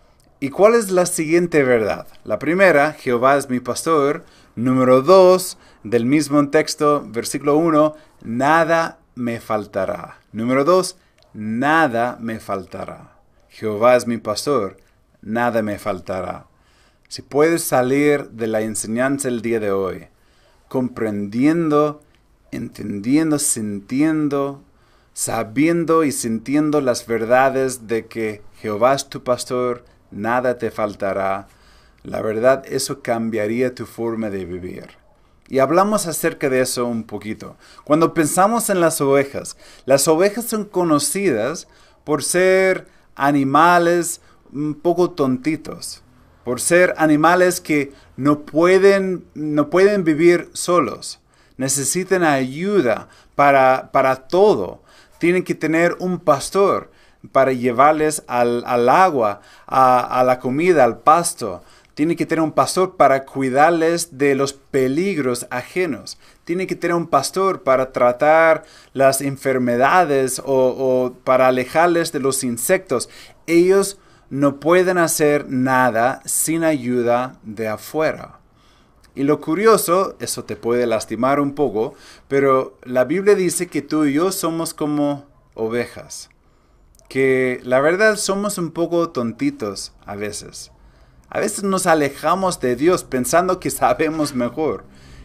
¿Y 0.42 0.50
cuál 0.50 0.75
es 0.75 0.90
la 0.90 1.06
siguiente 1.06 1.62
verdad? 1.62 2.08
La 2.25 2.40
primera, 2.40 2.94
Jehová 2.94 3.37
es 3.37 3.49
mi 3.49 3.61
pastor. 3.61 4.25
Número 4.56 5.00
dos, 5.00 5.56
del 5.84 6.04
mismo 6.04 6.49
texto, 6.50 7.04
versículo 7.06 7.56
1, 7.58 7.94
nada 8.25 8.99
me 9.14 9.38
faltará. 9.38 10.18
Número 10.32 10.64
dos, 10.64 10.96
nada 11.32 12.18
me 12.20 12.40
faltará. 12.40 13.12
Jehová 13.50 13.94
es 13.94 14.08
mi 14.08 14.18
pastor, 14.18 14.78
nada 15.20 15.62
me 15.62 15.78
faltará. 15.78 16.46
Si 17.06 17.22
puedes 17.22 17.62
salir 17.62 18.30
de 18.30 18.49
la 18.49 18.62
enseñanza 18.62 19.28
el 19.28 19.42
día 19.42 19.61
de 19.61 19.70
hoy, 19.70 20.08
comprendiendo, 20.66 22.02
entendiendo, 22.50 23.38
sintiendo, 23.38 24.64
sabiendo 25.14 26.02
y 26.02 26.11
sintiendo 26.11 26.80
las 26.80 27.06
verdades 27.06 27.87
de 27.87 28.06
que 28.06 28.42
Jehová 28.56 28.94
es 28.94 29.08
tu 29.08 29.22
pastor, 29.22 29.84
nada 30.12 30.59
te 30.59 30.71
faltará. 30.71 31.49
La 32.02 32.21
verdad, 32.21 32.64
eso 32.66 33.02
cambiaría 33.02 33.75
tu 33.75 33.87
forma 33.87 34.31
de 34.31 34.45
vivir. 34.45 35.02
Y 35.49 35.59
hablamos 35.59 36.07
acerca 36.07 36.49
de 36.49 36.61
eso 36.61 36.87
un 36.87 37.04
poquito. 37.04 37.57
Cuando 37.85 38.14
pensamos 38.14 38.71
en 38.71 38.81
las 38.81 39.00
ovejas, 39.00 39.57
las 39.85 40.09
ovejas 40.09 40.47
son 40.47 40.64
conocidas 40.64 41.69
por 42.04 42.23
ser 42.23 42.87
animales 43.14 44.21
un 44.52 44.75
poco 44.75 45.11
tontitos, 45.11 46.02
por 46.45 46.61
ser 46.61 46.95
animales 46.97 47.61
que 47.61 47.92
no 48.16 48.40
pueden, 48.40 49.25
no 49.35 49.71
pueden 49.71 50.04
vivir 50.04 50.50
solos, 50.52 51.21
necesitan 51.57 52.25
ayuda 52.25 53.09
para, 53.35 53.90
para 53.92 54.28
todo, 54.28 54.83
tienen 55.19 55.45
que 55.45 55.54
tener 55.54 55.97
un 56.00 56.19
pastor, 56.19 56.90
para 57.30 57.52
llevarles 57.52 58.24
al, 58.26 58.88
agua, 58.88 59.40
a, 59.66 60.22
la 60.26 60.38
comida, 60.40 60.84
al 60.84 60.98
pasto. 60.98 61.62
Tiene 61.94 62.16
que 62.16 62.26
tener 62.26 62.42
un 62.42 62.52
pastor 62.52 62.96
para 62.96 63.24
cuidarles 63.24 64.18
de 64.18 64.34
los 64.34 64.54
peligros 64.54 65.46
ajenos. 65.50 66.18
Tiene 66.44 66.66
que 66.66 66.74
tener 66.74 66.96
un 66.96 67.06
pastor 67.06 67.62
para 67.62 67.92
tratar 67.92 68.64
las 68.94 69.20
enfermedades 69.20 70.40
o, 70.40 70.44
o 70.46 71.12
para 71.22 71.48
alejarles 71.48 72.10
de 72.10 72.20
los 72.20 72.42
insectos. 72.44 73.08
Ellos 73.46 73.98
no 74.30 74.58
pueden 74.58 74.96
hacer 74.96 75.48
nada 75.48 76.22
sin 76.24 76.64
ayuda 76.64 77.38
de 77.42 77.68
afuera. 77.68 78.38
Y 79.14 79.24
lo 79.24 79.42
curioso, 79.42 80.16
eso 80.20 80.44
te 80.44 80.56
puede 80.56 80.86
lastimar 80.86 81.38
un 81.38 81.54
poco, 81.54 81.92
pero 82.28 82.78
la 82.84 83.04
Biblia 83.04 83.34
dice 83.34 83.66
que 83.66 83.82
tú 83.82 84.06
y 84.06 84.14
yo 84.14 84.32
somos 84.32 84.72
como 84.72 85.26
ovejas 85.52 86.31
que 87.12 87.61
la 87.62 87.78
verdad 87.83 88.16
somos 88.16 88.57
un 88.57 88.71
poco 88.71 89.11
tontitos 89.11 89.92
a 90.07 90.16
veces. 90.16 90.73
A 91.28 91.40
veces 91.40 91.62
nos 91.62 91.87
alejamos 91.87 92.59
de 92.59 92.75
Dios 92.75 93.04
pensando 93.04 93.61
que 93.61 93.69
sabemos 93.69 94.35
mejor 94.35 94.85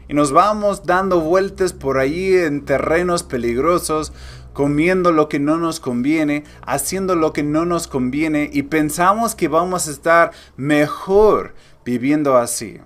y 0.10 0.14
nos 0.14 0.34
vamos 0.34 0.86
dando 0.86 1.22
vueltas 1.22 1.72
por 1.72 1.98
ahí 1.98 2.36
en 2.36 2.66
terrenos 2.66 3.24
peligrosos, 3.24 4.12
comiendo 4.52 5.14
lo 5.14 5.30
que 5.30 5.40
no 5.40 5.56
nos 5.56 5.80
conviene, 5.80 6.44
haciendo 6.62 7.16
lo 7.16 7.32
que 7.32 7.44
no 7.44 7.64
nos 7.64 7.88
conviene 7.88 8.50
y 8.52 8.64
pensamos 8.64 9.34
que 9.34 9.48
vamos 9.48 9.88
a 9.88 9.92
estar 9.92 10.32
mejor 10.58 11.56
viviendo 11.86 12.36
así 12.36 12.82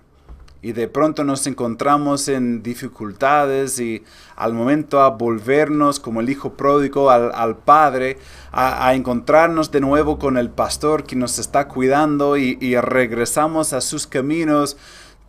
y 0.61 0.73
de 0.73 0.87
pronto 0.87 1.23
nos 1.23 1.47
encontramos 1.47 2.27
en 2.27 2.61
dificultades 2.61 3.79
y 3.79 4.03
al 4.35 4.53
momento 4.53 5.01
a 5.01 5.09
volvernos 5.09 5.99
como 5.99 6.21
el 6.21 6.29
hijo 6.29 6.53
pródigo 6.53 7.09
al, 7.09 7.57
Padre, 7.57 8.17
a, 8.51 8.93
encontrarnos 8.93 9.71
de 9.71 9.81
nuevo 9.81 10.19
con 10.19 10.37
el 10.37 10.51
pastor 10.51 11.03
que 11.03 11.15
nos 11.15 11.39
está 11.39 11.67
cuidando 11.67 12.37
y, 12.37 12.57
y 12.61 12.75
regresamos 12.75 13.73
a 13.73 13.81
sus 13.81 14.05
caminos, 14.05 14.77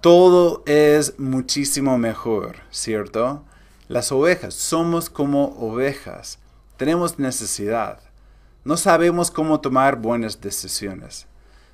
todo 0.00 0.62
es 0.66 1.18
muchísimo 1.18 1.96
mejor, 1.96 2.56
¿cierto? 2.70 3.44
Las 3.88 4.12
ovejas, 4.12 4.54
somos 4.54 5.08
como 5.08 5.56
ovejas, 5.58 6.38
tenemos 6.76 7.18
necesidad, 7.18 8.00
no 8.64 8.76
sabemos 8.76 9.30
cómo 9.30 9.60
tomar 9.60 9.96
buenas 9.96 10.40
decisiones. 10.40 11.26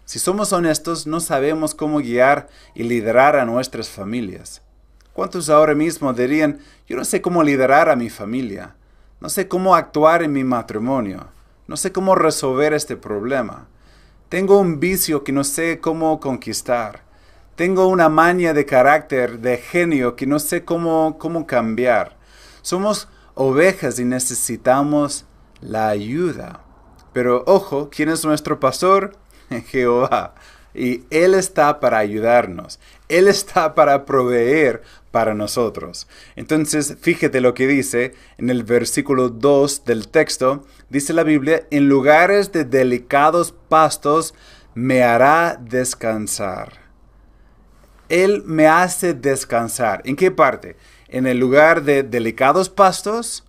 Si 0.09 0.19
somos 0.19 0.55
honestos, 0.55 1.07
no 1.07 1.21
sabemos 1.21 1.75
cómo 1.75 1.99
guiar 1.99 2.49
y 2.75 2.85
liderar 2.85 3.37
a 3.37 3.45
nuestras 3.45 3.91
familias. 3.91 4.63
¿Cuántos 5.13 5.51
ahora 5.51 5.75
mismo 5.75 6.15
dirían, 6.15 6.61
yo 6.87 6.97
no 6.97 7.05
sé 7.05 7.21
cómo 7.21 7.43
liderar 7.43 7.91
a 7.91 7.95
mi 7.95 8.09
familia? 8.09 8.75
No 9.21 9.29
sé 9.29 9.49
cómo 9.49 9.75
actuar 9.75 10.23
en 10.23 10.33
mi 10.33 10.45
matrimonio. 10.45 11.27
No 11.67 11.77
sé 11.77 11.93
cómo 11.93 12.15
resolver 12.15 12.73
este 12.73 12.97
problema. 12.97 13.67
Tengo 14.31 14.59
un 14.59 14.81
vicio 14.81 15.25
que 15.25 15.33
no 15.33 15.45
sé 15.45 15.79
cómo 15.79 16.21
conquistar. 16.21 17.03
Tengo 17.55 17.87
una 17.87 18.09
maña 18.09 18.55
de 18.55 18.65
carácter, 18.65 19.41
de 19.41 19.59
genio 19.59 20.17
que 20.17 20.27
no 20.27 20.39
sé 20.39 20.65
cómo, 20.65 21.19
cómo 21.19 21.47
cambiar. 21.47 22.17
Somos 22.63 23.09
ovejas 23.35 23.99
y 23.99 24.07
necesitamos 24.07 25.27
la 25.61 25.89
ayuda. 25.89 26.63
Pero 27.13 27.45
ojo, 27.47 27.91
¿quién 27.91 28.09
es 28.09 28.25
nuestro 28.25 28.59
pastor? 28.59 29.13
Jehová. 29.67 30.35
Y 30.75 31.05
Él 31.11 31.35
está 31.35 31.81
para 31.81 31.99
ayudarnos. 31.99 32.79
Él 33.09 33.27
está 33.27 33.75
para 33.75 34.05
proveer 34.05 34.83
para 35.11 35.35
nosotros. 35.35 36.07
Entonces, 36.37 36.97
fíjate 37.01 37.41
lo 37.41 37.55
que 37.55 37.67
dice 37.67 38.15
en 38.37 38.51
el 38.51 38.63
versículo 38.65 39.31
2 39.31 39.85
del 39.85 40.09
texto. 40.09 40.65
Dice 40.91 41.13
la 41.13 41.25
Biblia, 41.25 41.67
en 41.71 41.89
lugares 41.89 42.53
de 42.53 42.65
delicados 42.65 43.53
pastos 43.69 44.35
me 44.75 45.03
hará 45.03 45.59
descansar. 45.61 46.75
Él 48.09 48.43
me 48.47 48.69
hace 48.69 49.15
descansar. 49.15 50.03
¿En 50.05 50.17
qué 50.17 50.31
parte? 50.31 50.77
En 51.09 51.27
el 51.27 51.39
lugar 51.39 51.83
de 51.83 52.03
delicados 52.03 52.69
pastos, 52.69 53.45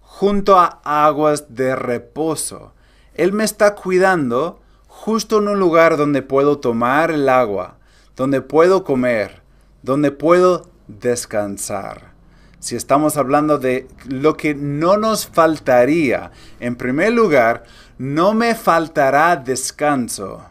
junto 0.00 0.58
a 0.58 0.80
aguas 0.84 1.54
de 1.54 1.74
reposo. 1.74 2.72
Él 3.14 3.32
me 3.32 3.44
está 3.44 3.74
cuidando 3.74 4.60
justo 4.94 5.38
en 5.38 5.48
un 5.48 5.58
lugar 5.58 5.96
donde 5.96 6.22
puedo 6.22 6.58
tomar 6.58 7.10
el 7.10 7.28
agua, 7.28 7.76
donde 8.16 8.40
puedo 8.40 8.84
comer, 8.84 9.42
donde 9.82 10.12
puedo 10.12 10.70
descansar. 10.86 12.14
Si 12.60 12.76
estamos 12.76 13.18
hablando 13.18 13.58
de 13.58 13.86
lo 14.06 14.36
que 14.36 14.54
no 14.54 14.96
nos 14.96 15.26
faltaría, 15.26 16.30
en 16.60 16.76
primer 16.76 17.12
lugar, 17.12 17.64
no 17.98 18.32
me 18.32 18.54
faltará 18.54 19.36
descanso 19.36 20.42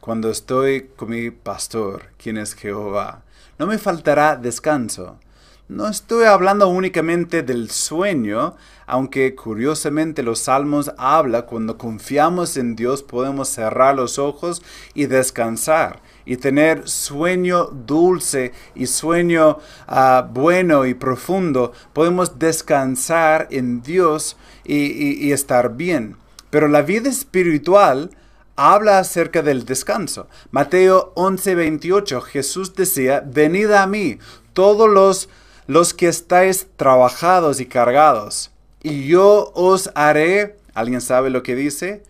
cuando 0.00 0.30
estoy 0.30 0.90
con 0.96 1.10
mi 1.10 1.30
pastor, 1.30 2.10
quien 2.18 2.36
es 2.36 2.54
Jehová. 2.54 3.22
No 3.58 3.66
me 3.66 3.78
faltará 3.78 4.36
descanso. 4.36 5.18
No 5.68 5.88
estoy 5.88 6.26
hablando 6.26 6.68
únicamente 6.68 7.42
del 7.42 7.70
sueño, 7.72 8.54
aunque 8.86 9.34
curiosamente 9.34 10.22
los 10.22 10.38
salmos 10.38 10.92
habla 10.96 11.42
cuando 11.42 11.76
confiamos 11.76 12.56
en 12.56 12.76
Dios 12.76 13.02
podemos 13.02 13.48
cerrar 13.48 13.96
los 13.96 14.20
ojos 14.20 14.62
y 14.94 15.06
descansar. 15.06 16.00
y 16.28 16.36
tener 16.38 16.88
sueño 16.88 17.66
dulce 17.66 18.52
y 18.74 18.86
sueño 18.86 19.58
ah, 19.86 20.28
bueno 20.28 20.84
y 20.84 20.94
profundo, 20.94 21.72
podemos 21.92 22.38
descansar 22.38 23.46
en 23.52 23.80
Dios 23.80 24.36
y, 24.64 25.30
estar 25.30 25.76
bien. 25.76 26.16
Pero 26.50 26.66
la 26.66 26.82
vida 26.82 27.08
espiritual 27.08 28.10
habla 28.56 28.98
acerca 28.98 29.42
del 29.42 29.64
descanso. 29.64 30.28
Mateo 30.50 31.12
11:28, 31.14 32.20
Jesús 32.22 32.74
decía, 32.74 33.22
venid 33.24 33.70
a 33.70 33.86
mí, 33.86 34.18
todos 34.52 34.90
los, 34.90 35.28
los 35.66 35.94
que 35.94 36.08
estáis 36.08 36.68
trabajados 36.76 37.60
y 37.60 37.66
cargados, 37.66 38.50
y 38.82 39.08
yo 39.08 39.50
os 39.54 39.90
haré, 39.94 40.56
¿alguien 40.74 41.00
sabe 41.00 41.30
lo 41.30 41.42
que 41.42 41.56
dice? 41.56 42.02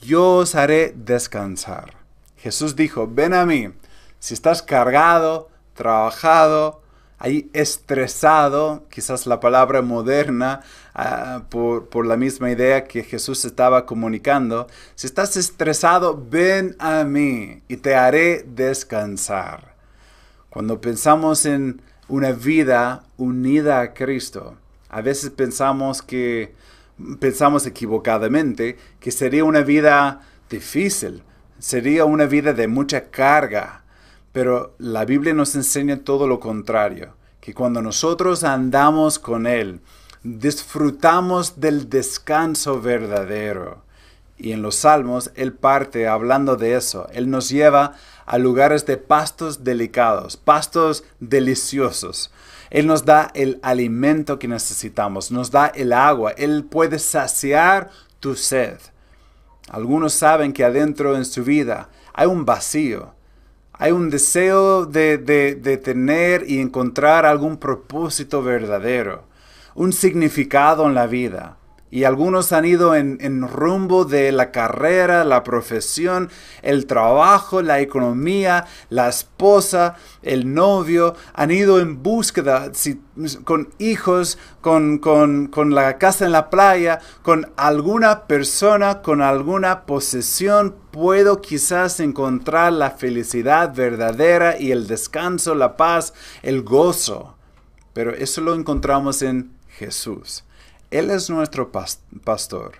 Yo 0.00 0.36
os 0.36 0.54
haré 0.54 0.94
descansar. 0.96 1.94
Jesús 2.38 2.74
dijo, 2.74 3.06
ven 3.06 3.34
a 3.34 3.44
mí, 3.44 3.70
si 4.18 4.34
estás 4.34 4.62
cargado, 4.62 5.50
trabajado, 5.74 6.80
ahí 7.18 7.50
estresado, 7.52 8.84
quizás 8.90 9.26
la 9.26 9.38
palabra 9.38 9.82
moderna, 9.82 10.62
ah, 10.94 11.42
por, 11.50 11.88
por, 11.88 12.04
la 12.06 12.16
misma 12.16 12.50
idea 12.50 12.84
que 12.84 13.04
Jesús 13.04 13.44
estaba 13.44 13.86
comunicando, 13.86 14.66
si 14.96 15.06
estás 15.06 15.36
estresado, 15.36 16.20
ven 16.28 16.74
a 16.80 17.04
mí 17.04 17.62
y 17.68 17.76
te 17.76 17.94
haré 17.94 18.44
descansar. 18.48 19.74
Cuando 20.50 20.80
pensamos 20.80 21.46
en 21.46 21.80
una 22.12 22.32
vida 22.32 23.04
unida 23.16 23.80
a 23.80 23.94
Cristo, 23.94 24.58
a 24.90 25.00
veces 25.00 25.30
pensamos 25.30 26.02
que, 26.02 26.54
pensamos 27.18 27.64
equivocadamente, 27.64 28.76
que 29.00 29.10
sería 29.10 29.44
una 29.44 29.62
vida 29.62 30.20
difícil, 30.50 31.22
sería 31.58 32.04
una 32.04 32.26
vida 32.26 32.52
de 32.52 32.68
mucha 32.68 33.08
carga, 33.08 33.84
pero 34.30 34.74
la 34.76 35.06
Biblia 35.06 35.32
nos 35.32 35.54
enseña 35.54 36.04
todo 36.04 36.26
lo 36.26 36.38
contrario, 36.38 37.14
que 37.40 37.54
cuando 37.54 37.80
nosotros 37.80 38.44
andamos 38.44 39.18
con 39.18 39.46
Él, 39.46 39.80
disfrutamos 40.22 41.60
del 41.60 41.88
descanso 41.88 42.78
verdadero. 42.78 43.84
Y 44.42 44.50
en 44.50 44.60
los 44.60 44.74
salmos 44.74 45.30
Él 45.36 45.52
parte 45.52 46.08
hablando 46.08 46.56
de 46.56 46.74
eso. 46.74 47.06
Él 47.12 47.30
nos 47.30 47.48
lleva 47.48 47.92
a 48.26 48.38
lugares 48.38 48.84
de 48.86 48.96
pastos 48.96 49.62
delicados, 49.62 50.36
pastos 50.36 51.04
deliciosos. 51.20 52.32
Él 52.68 52.88
nos 52.88 53.04
da 53.04 53.30
el 53.34 53.60
alimento 53.62 54.40
que 54.40 54.48
necesitamos, 54.48 55.30
nos 55.30 55.52
da 55.52 55.68
el 55.68 55.92
agua. 55.92 56.32
Él 56.32 56.64
puede 56.64 56.98
saciar 56.98 57.90
tu 58.18 58.34
sed. 58.34 58.78
Algunos 59.68 60.12
saben 60.12 60.52
que 60.52 60.64
adentro 60.64 61.16
en 61.16 61.24
su 61.24 61.44
vida 61.44 61.88
hay 62.12 62.26
un 62.26 62.44
vacío. 62.44 63.14
Hay 63.74 63.92
un 63.92 64.10
deseo 64.10 64.86
de, 64.86 65.18
de, 65.18 65.76
tener 65.76 66.50
y 66.50 66.58
encontrar 66.58 67.26
algún 67.26 67.58
propósito 67.58 68.42
verdadero, 68.42 69.22
un 69.76 69.92
significado 69.92 70.86
en 70.86 70.94
la 70.94 71.06
vida 71.06 71.58
y 71.92 72.04
algunos 72.04 72.52
han 72.52 72.64
ido 72.64 72.94
en, 72.94 73.46
rumbo 73.46 74.06
de 74.06 74.32
la 74.32 74.50
carrera, 74.50 75.24
la 75.24 75.44
profesión, 75.44 76.30
el 76.62 76.86
trabajo, 76.86 77.60
la 77.60 77.80
economía, 77.80 78.64
la 78.88 79.10
esposa, 79.10 79.96
el 80.22 80.54
novio, 80.54 81.14
han 81.34 81.50
ido 81.50 81.80
en 81.80 82.02
búsqueda 82.02 82.72
con 83.44 83.68
hijos, 83.78 84.38
con, 84.62 85.00
con 85.00 85.74
la 85.74 85.98
casa 85.98 86.24
en 86.24 86.32
la 86.32 86.48
playa, 86.48 86.98
con 87.20 87.52
alguna 87.56 88.26
persona, 88.26 89.02
con 89.02 89.20
alguna 89.20 89.84
posesión, 89.84 90.74
puedo 90.92 91.42
quizás 91.42 92.00
encontrar 92.00 92.72
la 92.72 92.92
felicidad 92.92 93.74
verdadera 93.74 94.58
y 94.58 94.72
el 94.72 94.86
descanso, 94.86 95.54
la 95.54 95.76
paz, 95.76 96.14
el 96.42 96.62
gozo. 96.62 97.36
Pero 97.92 98.14
eso 98.14 98.40
lo 98.40 98.54
encontramos 98.54 99.20
en 99.20 99.52
Jesús. 99.68 100.44
Él 100.92 101.10
es 101.10 101.30
nuestro 101.30 101.72
pastor 101.72 102.72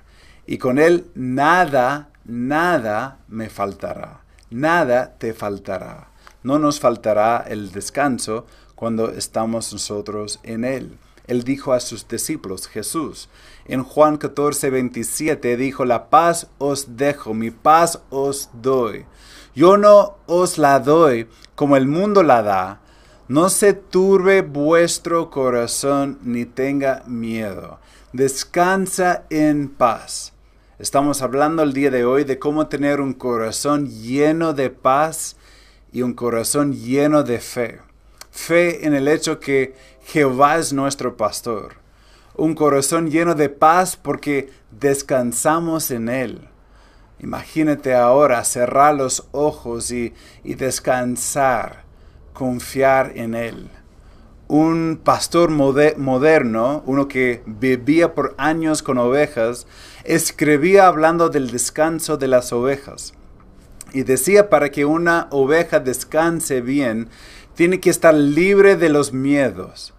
y 0.47 0.59
con 0.59 0.79
Él 0.79 1.07
nada, 1.15 2.11
nada 2.27 3.21
me 3.27 3.49
faltará. 3.49 4.21
Nada 4.51 5.15
te 5.17 5.33
faltará. 5.33 6.09
No 6.43 6.59
nos 6.59 6.79
faltará 6.79 7.43
el 7.49 7.73
descanso 7.73 8.45
cuando 8.75 9.13
estamos 9.13 9.73
nosotros 9.73 10.41
en 10.43 10.67
Él. 10.67 10.99
Él 11.27 11.43
dijo 11.43 11.73
a 11.73 11.81
sus 11.81 12.07
discípulos, 12.07 12.69
Jesús, 12.69 13.31
en 13.65 13.83
Juan 13.83 14.19
14, 14.19 14.69
27 14.69 15.57
dijo, 15.57 15.87
la 15.87 16.11
paz 16.11 16.49
os 16.59 16.99
dejo, 16.99 17.33
mi 17.33 17.51
paz 17.51 18.03
os 18.11 18.51
doy. 18.53 19.07
Yo 19.55 19.79
no 19.79 20.19
os 20.27 20.59
la 20.59 20.81
doy 20.81 21.29
como 21.55 21.79
el 21.79 21.87
mundo 21.87 22.23
la 22.23 22.43
da. 22.43 22.81
No 23.29 23.49
se 23.49 23.73
turbe 23.73 24.43
vuestro 24.43 25.31
corazón 25.31 26.19
ni 26.23 26.45
tenga 26.45 27.05
miedo 27.07 27.79
descansa 28.13 29.25
en 29.31 29.69
paz. 29.71 30.35
Estamos 30.79 31.23
hablando 31.23 31.63
el 31.63 31.73
día 31.73 31.91
de 31.91 32.05
hoy 32.05 32.25
de 32.25 32.39
cómo 32.39 32.67
tener 32.67 33.01
un 33.01 33.15
corazón 33.15 33.89
lleno 33.89 34.53
de 34.53 34.69
paz 34.69 35.37
y 35.93 36.03
un 36.03 36.13
corazón 36.13 36.75
lleno 36.75 37.23
de 37.23 37.41
fe. 37.41 37.81
Fe 38.31 38.87
en 38.87 38.95
el 38.95 39.09
hecho 39.09 39.41
que 39.41 39.75
Jehová 40.05 40.59
es 40.59 40.73
nuestro 40.73 41.17
pastor. 41.17 41.77
Un 42.35 42.55
corazón 42.55 43.11
lleno 43.11 43.35
de 43.35 43.49
paz 43.49 43.97
porque 43.97 44.51
descansamos 44.71 45.91
en 45.91 46.09
Él. 46.09 46.49
Imagínate 47.19 47.95
ahora 47.95 48.45
cerrar 48.45 48.95
los 48.95 49.29
ojos 49.33 49.91
y, 49.91 50.13
y 50.43 50.55
descansar, 50.55 51.85
confiar 52.33 53.13
en 53.15 53.35
Él 53.35 53.71
un 54.49 55.01
pastor 55.03 55.51
moderno, 55.51 56.83
uno 56.87 57.09
que 57.09 57.43
vivía 57.47 58.15
por 58.15 58.35
años 58.37 58.83
con 58.83 58.99
ovejas, 58.99 59.67
escribía 60.05 60.87
hablando 60.87 61.29
del 61.29 61.51
descanso 61.51 62.17
de 62.17 62.29
las 62.29 62.53
ovejas. 62.53 63.15
Y 63.93 64.03
decía 64.03 64.51
para 64.51 64.71
que 64.71 64.85
una 64.85 65.29
oveja 65.31 65.81
descanse 65.81 66.61
bien, 66.61 67.09
tiene 67.55 67.81
que 67.81 67.91
estar 67.91 68.15
libre 68.15 68.77
de 68.77 68.89
los 68.89 69.13
miedos. 69.13 69.95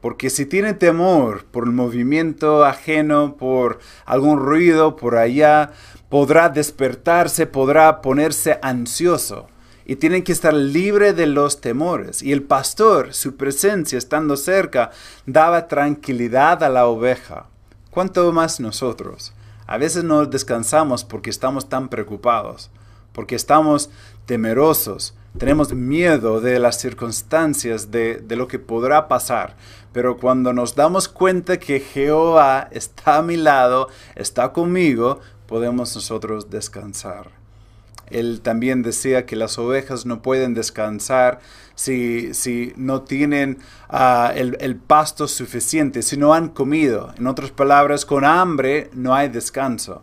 Porque 0.00 0.30
si 0.30 0.46
tiene 0.46 0.74
temor 0.74 1.44
por 1.46 1.64
el 1.64 1.72
movimiento 1.72 2.64
ajeno, 2.64 3.36
por 3.36 3.80
algún 4.04 4.38
ruido 4.38 4.96
por 4.96 5.16
allá, 5.16 5.72
podrá 6.08 6.48
despertarse, 6.48 7.46
podrá 7.46 8.00
ponerse 8.00 8.58
ansioso 8.62 9.48
y 9.88 9.96
tienen 9.96 10.22
que 10.22 10.32
estar 10.32 10.52
libre 10.52 11.14
de 11.14 11.26
los 11.26 11.62
temores. 11.62 12.22
Y 12.22 12.32
el 12.32 12.42
pastor, 12.42 13.14
su 13.14 13.36
presencia 13.36 13.96
estando 13.96 14.36
cerca, 14.36 14.90
daba 15.24 15.66
tranquilidad 15.66 16.62
a 16.62 16.68
la 16.68 16.86
oveja. 16.86 17.46
¿Cuánto 17.90 18.30
más 18.30 18.60
nosotros? 18.60 19.32
A 19.66 19.78
veces 19.78 20.04
no 20.04 20.26
descansamos 20.26 21.04
porque 21.04 21.30
estamos 21.30 21.70
tan 21.70 21.88
preocupados, 21.88 22.70
porque 23.14 23.34
estamos 23.34 23.88
temerosos, 24.26 25.14
tenemos 25.38 25.72
miedo 25.72 26.42
de 26.42 26.58
las 26.58 26.78
circunstancias, 26.78 27.90
de, 27.90 28.16
de, 28.16 28.36
lo 28.36 28.46
que 28.46 28.58
podrá 28.58 29.08
pasar. 29.08 29.56
Pero 29.94 30.18
cuando 30.18 30.52
nos 30.52 30.74
damos 30.74 31.08
cuenta 31.08 31.58
que 31.58 31.80
Jehová 31.80 32.68
está 32.72 33.16
a 33.16 33.22
mi 33.22 33.38
lado, 33.38 33.88
está 34.16 34.52
conmigo, 34.52 35.20
podemos 35.46 35.94
nosotros 35.94 36.50
descansar. 36.50 37.37
Él 38.10 38.40
también 38.42 38.82
decía 38.82 39.26
que 39.26 39.36
las 39.36 39.58
ovejas 39.58 40.06
no 40.06 40.22
pueden 40.22 40.54
descansar 40.54 41.40
si, 41.74 42.34
si 42.34 42.72
no 42.76 43.02
tienen 43.02 43.58
ah, 43.88 44.32
el, 44.34 44.56
el, 44.60 44.76
pasto 44.76 45.28
suficiente, 45.28 46.02
si 46.02 46.16
no 46.16 46.34
han 46.34 46.48
comido. 46.48 47.12
En 47.18 47.26
otras 47.26 47.50
palabras, 47.50 48.04
con 48.04 48.24
hambre 48.24 48.90
no 48.92 49.14
hay 49.14 49.28
descanso. 49.28 50.02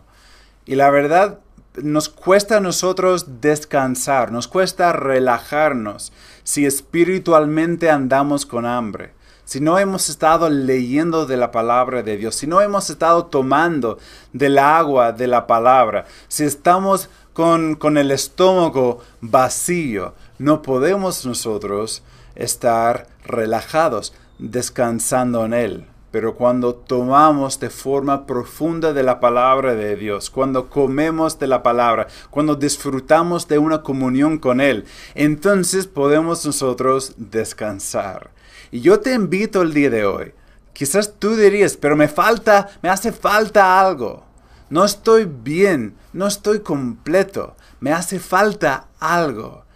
Y 0.64 0.74
la 0.74 0.90
verdad, 0.90 1.40
nos 1.82 2.08
cuesta 2.08 2.56
a 2.56 2.60
nosotros 2.60 3.40
descansar, 3.40 4.32
nos 4.32 4.48
cuesta 4.48 4.92
relajarnos 4.92 6.12
si 6.42 6.64
espiritualmente 6.64 7.90
andamos 7.90 8.46
con 8.46 8.66
hambre 8.66 9.16
si 9.46 9.60
no 9.60 9.78
hemos 9.78 10.08
estado 10.08 10.50
leyendo 10.50 11.24
de 11.24 11.36
la 11.36 11.52
palabra 11.52 12.02
de 12.02 12.16
Dios, 12.16 12.34
si 12.34 12.48
no 12.48 12.60
hemos 12.60 12.90
estado 12.90 13.26
tomando 13.26 13.96
del 14.32 14.58
agua 14.58 15.12
de 15.12 15.28
la 15.28 15.46
palabra, 15.46 16.04
si 16.26 16.42
estamos 16.42 17.08
con, 17.36 17.98
el 17.98 18.12
estómago 18.12 19.00
vacío. 19.20 20.14
No 20.38 20.62
podemos 20.62 21.26
nosotros 21.26 22.02
estar 22.34 23.08
relajados, 23.26 24.14
descansando 24.38 25.44
en 25.44 25.52
Él. 25.52 25.86
Pero 26.10 26.34
cuando 26.34 26.74
tomamos 26.74 27.60
de 27.60 27.68
forma 27.68 28.24
profunda 28.24 28.94
de 28.94 29.02
la 29.02 29.20
palabra 29.20 29.74
de 29.74 29.96
Dios, 29.96 30.30
cuando 30.30 30.70
comemos 30.70 31.38
de 31.38 31.46
la 31.46 31.62
palabra, 31.62 32.06
cuando 32.30 32.54
disfrutamos 32.54 33.46
de 33.48 33.58
una 33.58 33.82
comunión 33.82 34.38
con 34.38 34.62
Él, 34.62 34.86
entonces 35.14 35.86
podemos 35.86 36.46
nosotros 36.46 37.12
descansar. 37.18 38.30
Y 38.70 38.80
yo 38.80 39.00
te 39.00 39.12
invito 39.12 39.60
el 39.60 39.74
día 39.74 39.90
de 39.90 40.06
hoy. 40.06 40.32
Quizás 40.72 41.12
tú 41.18 41.36
dirías, 41.36 41.76
pero 41.76 41.96
me 41.96 42.08
falta, 42.08 42.70
me 42.80 42.88
hace 42.88 43.12
falta 43.12 43.78
algo. 43.78 44.24
No 44.70 44.84
estoy 44.84 45.26
bien, 45.26 45.94
no 46.16 46.26
estoy 46.26 46.60
completo, 46.60 47.56
me 47.78 47.92
hace 47.92 48.18
falta 48.18 48.88
algo. 48.98 49.66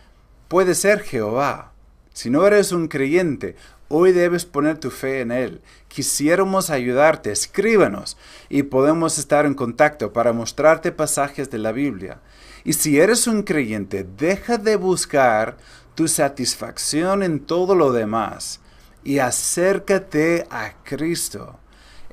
puede 0.49 0.75
ser 0.75 1.01
Jehová. 1.01 1.73
Si 2.15 2.31
no 2.31 2.47
eres 2.47 2.73
un 2.73 2.89
creyente, 2.89 3.57
hoy 3.89 4.13
debes 4.13 4.47
poner 4.47 4.79
tu 4.79 4.91
fe 4.91 5.21
en 5.21 5.33
Él. 5.33 5.61
Quisiéramos 5.89 6.71
ayudarte, 6.71 7.31
escríbanos 7.31 8.17
y 8.49 8.63
podemos 8.63 9.19
estar 9.19 9.45
en 9.45 9.53
contacto 9.53 10.15
para 10.15 10.33
mostrarte 10.33 10.93
pasajes 10.93 11.51
de 11.51 11.59
la 11.59 11.73
Biblia. 11.73 12.23
Y 12.65 12.73
si 12.73 12.99
eres 12.99 13.27
un 13.27 13.43
creyente, 13.43 14.07
deja 14.17 14.57
de 14.57 14.77
buscar 14.77 15.59
tu 15.95 16.09
satisfacción 16.09 17.23
en 17.23 17.41
todo 17.41 17.75
lo 17.75 17.93
demás 17.93 18.61
y 19.05 19.19
acércate 19.19 20.47
a 20.51 20.73
Cristo. 20.85 21.59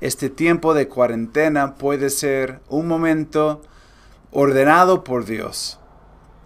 Este 0.01 0.29
tiempo 0.29 0.73
de 0.73 0.89
cuarentena 0.89 1.75
puede 1.75 2.09
ser 2.09 2.59
un 2.67 2.89
momento 2.89 3.61
ordenado 4.39 5.03
por 5.03 5.25
Dios, 5.25 5.79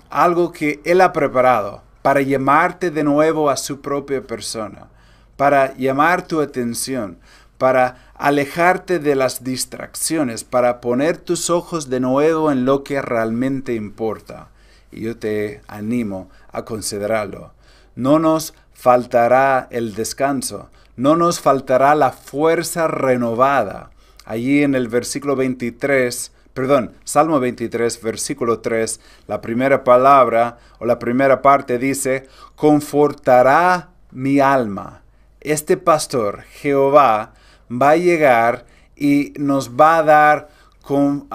algo 0.09 0.53
que 0.53 0.79
Él 0.85 1.01
ha 1.01 1.11
preparado 1.11 1.83
para 2.01 2.21
llamarte 2.21 2.89
de 2.89 3.03
nuevo 3.03 3.49
a 3.49 3.57
su 3.57 3.81
propia 3.81 4.25
persona, 4.25 4.87
para 5.35 5.75
llamar 5.75 6.25
tu 6.25 6.39
atención, 6.39 7.17
para 7.57 8.13
alejarte 8.15 8.99
de 8.99 9.15
las 9.15 9.43
distracciones, 9.43 10.45
para 10.45 10.79
poner 10.79 11.17
tus 11.17 11.49
ojos 11.49 11.89
de 11.89 11.99
nuevo 11.99 12.49
en 12.49 12.63
lo 12.63 12.85
que 12.85 13.01
realmente 13.01 13.73
importa. 13.73 14.47
Y 14.89 15.01
yo 15.01 15.17
te 15.17 15.61
animo 15.67 16.29
a 16.53 16.63
considerarlo. 16.63 17.51
No 17.95 18.19
nos 18.19 18.53
faltará 18.71 19.67
el 19.69 19.95
descanso, 19.95 20.69
no 20.95 21.17
nos 21.17 21.41
faltará 21.41 21.93
la 21.95 22.13
fuerza 22.13 22.87
renovada. 22.87 23.91
Allí 24.23 24.63
en 24.63 24.75
el 24.75 24.87
versículo 24.87 25.35
23, 25.35 26.31
perdón, 26.53 26.93
Salmo 27.03 27.39
23, 27.39 28.01
versículo 28.01 28.59
3, 28.59 28.99
la 29.27 29.41
primera 29.41 29.83
palabra 29.83 30.57
o 30.79 30.85
la 30.85 30.99
primera 30.99 31.41
parte 31.41 31.77
dice, 31.77 32.27
confortará 32.55 33.89
mi 34.11 34.39
alma. 34.39 35.01
Este 35.39 35.77
pastor, 35.77 36.43
Jehová, 36.43 37.33
va 37.71 37.91
a 37.91 37.95
llegar 37.95 38.65
y 38.95 39.33
nos 39.37 39.71
va 39.71 39.97
a 39.97 40.03
dar 40.03 40.49
con, 40.81 41.27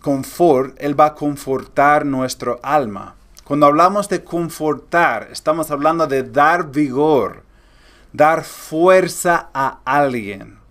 confort, 0.00 0.74
Él 0.78 0.98
va 0.98 1.06
a 1.06 1.14
confortar 1.14 2.06
nuestro 2.06 2.60
alma. 2.62 3.14
Cuando 3.44 3.66
hablamos 3.66 4.08
de 4.08 4.24
confortar, 4.24 5.28
estamos 5.30 5.70
hablando 5.70 6.06
de 6.06 6.22
dar 6.22 6.70
vigor, 6.70 7.42
dar 8.12 8.44
fuerza 8.44 9.50
a 9.52 9.80
alguien. 9.84 10.61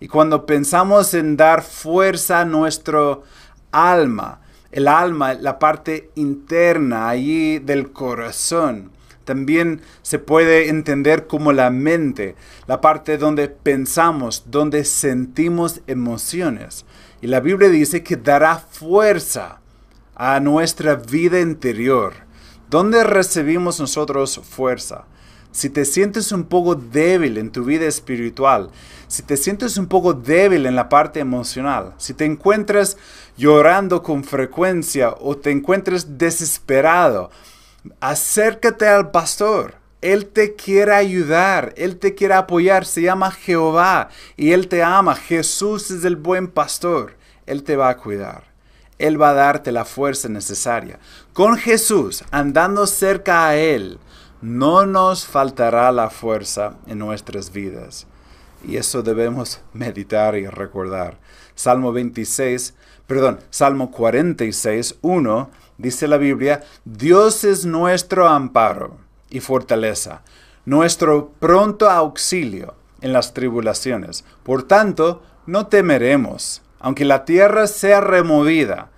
Y 0.00 0.08
cuando 0.08 0.46
pensamos 0.46 1.14
en 1.14 1.36
dar 1.36 1.62
fuerza 1.62 2.40
a 2.40 2.44
nuestro 2.44 3.24
alma, 3.72 4.40
el 4.72 4.88
alma, 4.88 5.34
la 5.34 5.58
parte 5.58 6.10
interna 6.16 7.08
allí 7.08 7.58
del 7.58 7.92
corazón, 7.92 8.90
también 9.24 9.80
se 10.02 10.18
puede 10.20 10.68
entender 10.68 11.26
como 11.26 11.52
la 11.52 11.70
mente, 11.70 12.36
la 12.66 12.80
parte 12.80 13.18
donde 13.18 13.48
pensamos, 13.48 14.44
donde 14.46 14.84
sentimos 14.84 15.80
emociones. 15.88 16.84
Y 17.20 17.26
la 17.26 17.40
Biblia 17.40 17.68
dice 17.68 18.04
que 18.04 18.16
dará 18.16 18.56
fuerza 18.58 19.60
a 20.14 20.38
nuestra 20.38 20.94
vida 20.94 21.40
interior. 21.40 22.14
¿Dónde 22.70 23.02
recibimos 23.02 23.80
nosotros 23.80 24.40
fuerza? 24.48 25.06
Si 25.56 25.70
te 25.70 25.86
sientes 25.86 26.32
un 26.32 26.44
poco 26.44 26.74
débil 26.74 27.38
en 27.38 27.50
tu 27.50 27.64
vida 27.64 27.86
espiritual, 27.86 28.68
si 29.08 29.22
te 29.22 29.38
sientes 29.38 29.78
un 29.78 29.86
poco 29.86 30.12
débil 30.12 30.66
en 30.66 30.76
la 30.76 30.90
parte 30.90 31.18
emocional, 31.18 31.94
si 31.96 32.12
te 32.12 32.26
encuentras 32.26 32.98
llorando 33.38 34.02
con 34.02 34.22
frecuencia 34.22 35.14
o 35.18 35.34
te 35.34 35.50
encuentras 35.50 36.18
desesperado, 36.18 37.30
acércate 38.00 38.86
al 38.86 39.10
pastor. 39.10 39.76
Él 40.02 40.26
te 40.26 40.56
quiere 40.56 40.92
ayudar, 40.92 41.72
Él 41.78 41.96
te 41.96 42.14
quiere 42.14 42.34
apoyar, 42.34 42.84
se 42.84 43.00
llama 43.00 43.30
Jehová 43.30 44.10
y 44.36 44.52
Él 44.52 44.68
te 44.68 44.82
ama. 44.82 45.14
Jesús 45.14 45.90
es 45.90 46.04
el 46.04 46.16
buen 46.16 46.48
pastor, 46.48 47.16
Él 47.46 47.62
te 47.62 47.76
va 47.76 47.88
a 47.88 47.96
cuidar. 47.96 48.44
Él 48.98 49.20
va 49.20 49.30
a 49.30 49.34
darte 49.34 49.72
la 49.72 49.86
fuerza 49.86 50.28
necesaria. 50.28 50.98
Con 51.32 51.56
Jesús, 51.56 52.24
andando 52.30 52.86
cerca 52.86 53.48
a 53.48 53.56
Él, 53.56 53.98
no 54.46 54.86
nos 54.86 55.26
faltará 55.26 55.90
la 55.90 56.08
fuerza 56.08 56.74
en 56.86 57.00
nuestras 57.00 57.50
vidas. 57.50 58.06
Y 58.64 58.76
eso 58.76 59.02
debemos 59.02 59.60
meditar 59.72 60.36
y 60.36 60.46
recordar. 60.46 61.18
Salmo 61.56 61.92
26, 61.92 62.74
perdón, 63.08 63.40
Salmo 63.50 63.90
46, 63.90 64.98
1, 65.02 65.50
dice 65.78 66.06
la 66.06 66.16
Biblia, 66.16 66.62
Dios 66.84 67.42
es 67.42 67.66
nuestro 67.66 68.28
amparo 68.28 68.98
y 69.30 69.40
fortaleza, 69.40 70.22
nuestro 70.64 71.32
pronto 71.40 71.90
auxilio 71.90 72.74
en 73.00 73.12
las 73.12 73.34
tribulaciones. 73.34 74.24
Por 74.44 74.62
tanto, 74.62 75.24
no 75.46 75.66
temeremos, 75.66 76.62
aunque 76.78 77.04
la 77.04 77.24
tierra 77.24 77.66
sea 77.66 78.00
removida 78.00 78.90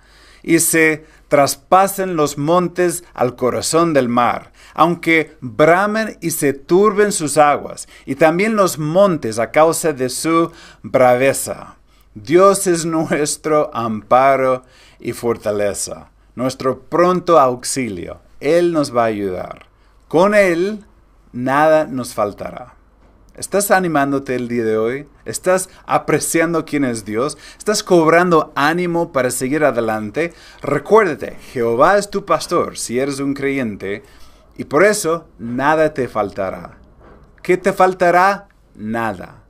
y 0.43 0.59
se 0.59 1.05
traspasen 1.27 2.15
los 2.15 2.37
montes 2.37 3.03
al 3.13 3.35
corazón 3.35 3.93
del 3.93 4.09
mar, 4.09 4.51
aunque 4.73 5.37
bramen 5.41 6.17
y 6.21 6.31
se 6.31 6.53
turben 6.53 7.11
sus 7.11 7.37
aguas, 7.37 7.87
y 8.05 8.15
también 8.15 8.55
los 8.55 8.77
montes 8.77 9.39
a 9.39 9.51
causa 9.51 9.93
de 9.93 10.09
su 10.09 10.51
braveza. 10.83 11.77
Dios 12.15 12.67
es 12.67 12.85
nuestro 12.85 13.69
amparo 13.73 14.63
y 14.99 15.13
fortaleza, 15.13 16.09
nuestro 16.35 16.81
pronto 16.81 17.39
auxilio. 17.39 18.19
Él 18.39 18.73
nos 18.73 18.95
va 18.95 19.03
a 19.03 19.07
ayudar. 19.07 19.65
Con 20.07 20.33
Él 20.33 20.85
nada 21.31 21.85
nos 21.85 22.13
faltará. 22.13 22.73
¿Estás 23.39 23.71
animándote 23.71 24.35
el 24.35 24.49
día 24.49 24.65
de 24.65 24.77
hoy? 24.77 25.07
¿Estás 25.23 25.69
apreciando 25.85 26.65
quién 26.65 26.83
es 26.83 27.05
Dios? 27.05 27.37
¿Estás 27.57 27.83
cobrando 27.83 28.51
ánimo 28.53 29.13
para 29.13 29.31
seguir 29.31 29.63
adelante? 29.63 30.33
Recuérdate, 30.61 31.37
Jehová 31.53 31.97
es 31.97 32.09
tu 32.09 32.25
pastor 32.25 32.77
si 32.77 32.99
eres 32.99 33.21
un 33.21 33.33
creyente 33.33 34.03
y 34.59 34.65
por 34.65 34.83
eso 34.83 35.25
nada 35.39 35.93
te 35.93 36.09
faltará. 36.09 36.79
¿Qué 37.41 37.55
te 37.55 37.71
faltará? 37.71 38.49
Nada. 38.75 39.43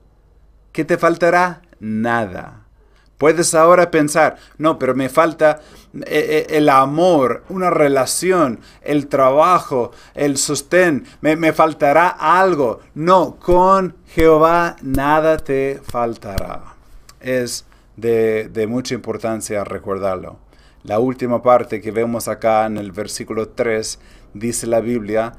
¿Qué 0.72 0.86
te 0.86 1.00
faltará? 1.00 1.64
Nada. 1.80 2.68
Puedes 3.18 3.56
ahora 3.56 3.90
pensar, 3.90 4.38
no, 4.60 4.78
pero 4.78 4.94
me 4.94 5.10
falta 5.10 5.62
eh, 5.96 6.06
eh, 6.06 6.48
el 6.52 6.70
amor, 6.70 7.44
una 7.50 7.72
relación, 7.72 8.60
el 8.84 9.08
trabajo, 9.08 9.94
el 10.14 10.38
sostén, 10.38 11.06
me, 11.22 11.54
faltará 11.54 12.10
algo. 12.10 12.82
No, 12.94 13.38
con 13.40 13.96
Jehová 14.10 14.76
nada 14.84 15.38
te 15.38 15.82
faltará. 15.84 16.76
Es 17.20 17.66
de, 17.98 18.48
de 18.48 18.68
mucha 18.68 18.94
importancia 18.94 19.64
recordarlo. 19.64 20.38
La 20.84 21.00
última 21.00 21.42
parte 21.42 21.82
que 21.82 21.92
vemos 21.92 22.28
acá 22.28 22.66
en 22.68 22.78
el 22.78 22.92
versículo 22.92 23.50
3 23.50 24.00
dice 24.34 24.68
la 24.68 24.80
Biblia, 24.80 25.34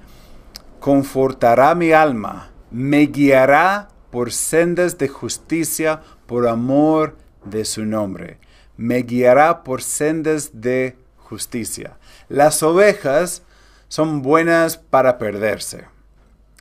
confortará 0.80 1.74
mi 1.74 1.92
alma, 1.92 2.50
me 2.70 3.06
guiará 3.06 3.88
por 4.10 4.32
sendas 4.32 4.98
de 4.98 5.08
justicia, 5.08 6.00
por 6.26 6.46
amor 6.46 7.16
de 7.44 7.64
su 7.64 7.84
nombre. 7.84 8.38
Me 8.76 9.02
guiará 9.02 9.62
por 9.62 9.82
sendas 9.82 10.50
de 10.54 10.96
justicia. 11.16 11.96
Las 12.28 12.62
ovejas 12.62 13.42
son 13.88 14.22
buenas 14.22 14.76
para 14.76 15.18
perderse. 15.18 15.86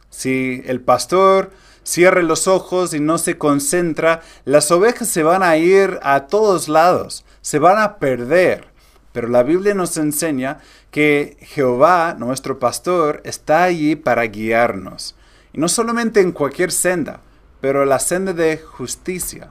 Si 0.09 0.63
el 0.65 0.81
pastor 0.81 1.51
cierra 1.83 2.21
los 2.21 2.47
ojos 2.47 2.93
y 2.93 2.99
no 2.99 3.17
se 3.17 3.37
concentra, 3.37 4.21
las 4.45 4.71
ovejas 4.71 5.07
se 5.07 5.23
van 5.23 5.43
a 5.43 5.57
ir 5.57 5.99
a 6.01 6.27
todos 6.27 6.67
lados, 6.67 7.25
se 7.41 7.59
van 7.59 7.79
a 7.79 7.97
perder. 7.97 8.68
Pero 9.11 9.27
la 9.27 9.43
Biblia 9.43 9.73
nos 9.73 9.97
enseña 9.97 10.59
que 10.91 11.37
Jehová, 11.41 12.15
nuestro 12.17 12.59
pastor, 12.59 13.21
está 13.23 13.63
allí 13.63 13.95
para 13.95 14.23
guiarnos. 14.23 15.15
Y 15.53 15.59
no 15.59 15.67
solamente 15.67 16.21
en 16.21 16.31
cualquier 16.31 16.71
senda, 16.71 17.21
pero 17.61 17.85
la 17.85 17.99
senda 17.99 18.33
de 18.33 18.57
justicia 18.57 19.49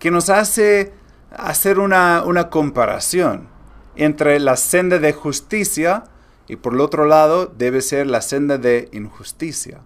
que 0.00 0.10
nos 0.10 0.30
hace 0.30 0.92
hacer 1.30 1.78
una, 1.78 2.48
comparación 2.50 3.48
entre 3.96 4.40
la 4.40 4.56
senda 4.56 4.98
de 4.98 5.12
justicia 5.12 6.04
y 6.48 6.56
por 6.56 6.74
el 6.74 6.80
otro 6.80 7.04
lado 7.04 7.46
debe 7.46 7.82
ser 7.82 8.06
la 8.06 8.22
senda 8.22 8.58
de 8.58 8.88
injusticia. 8.92 9.82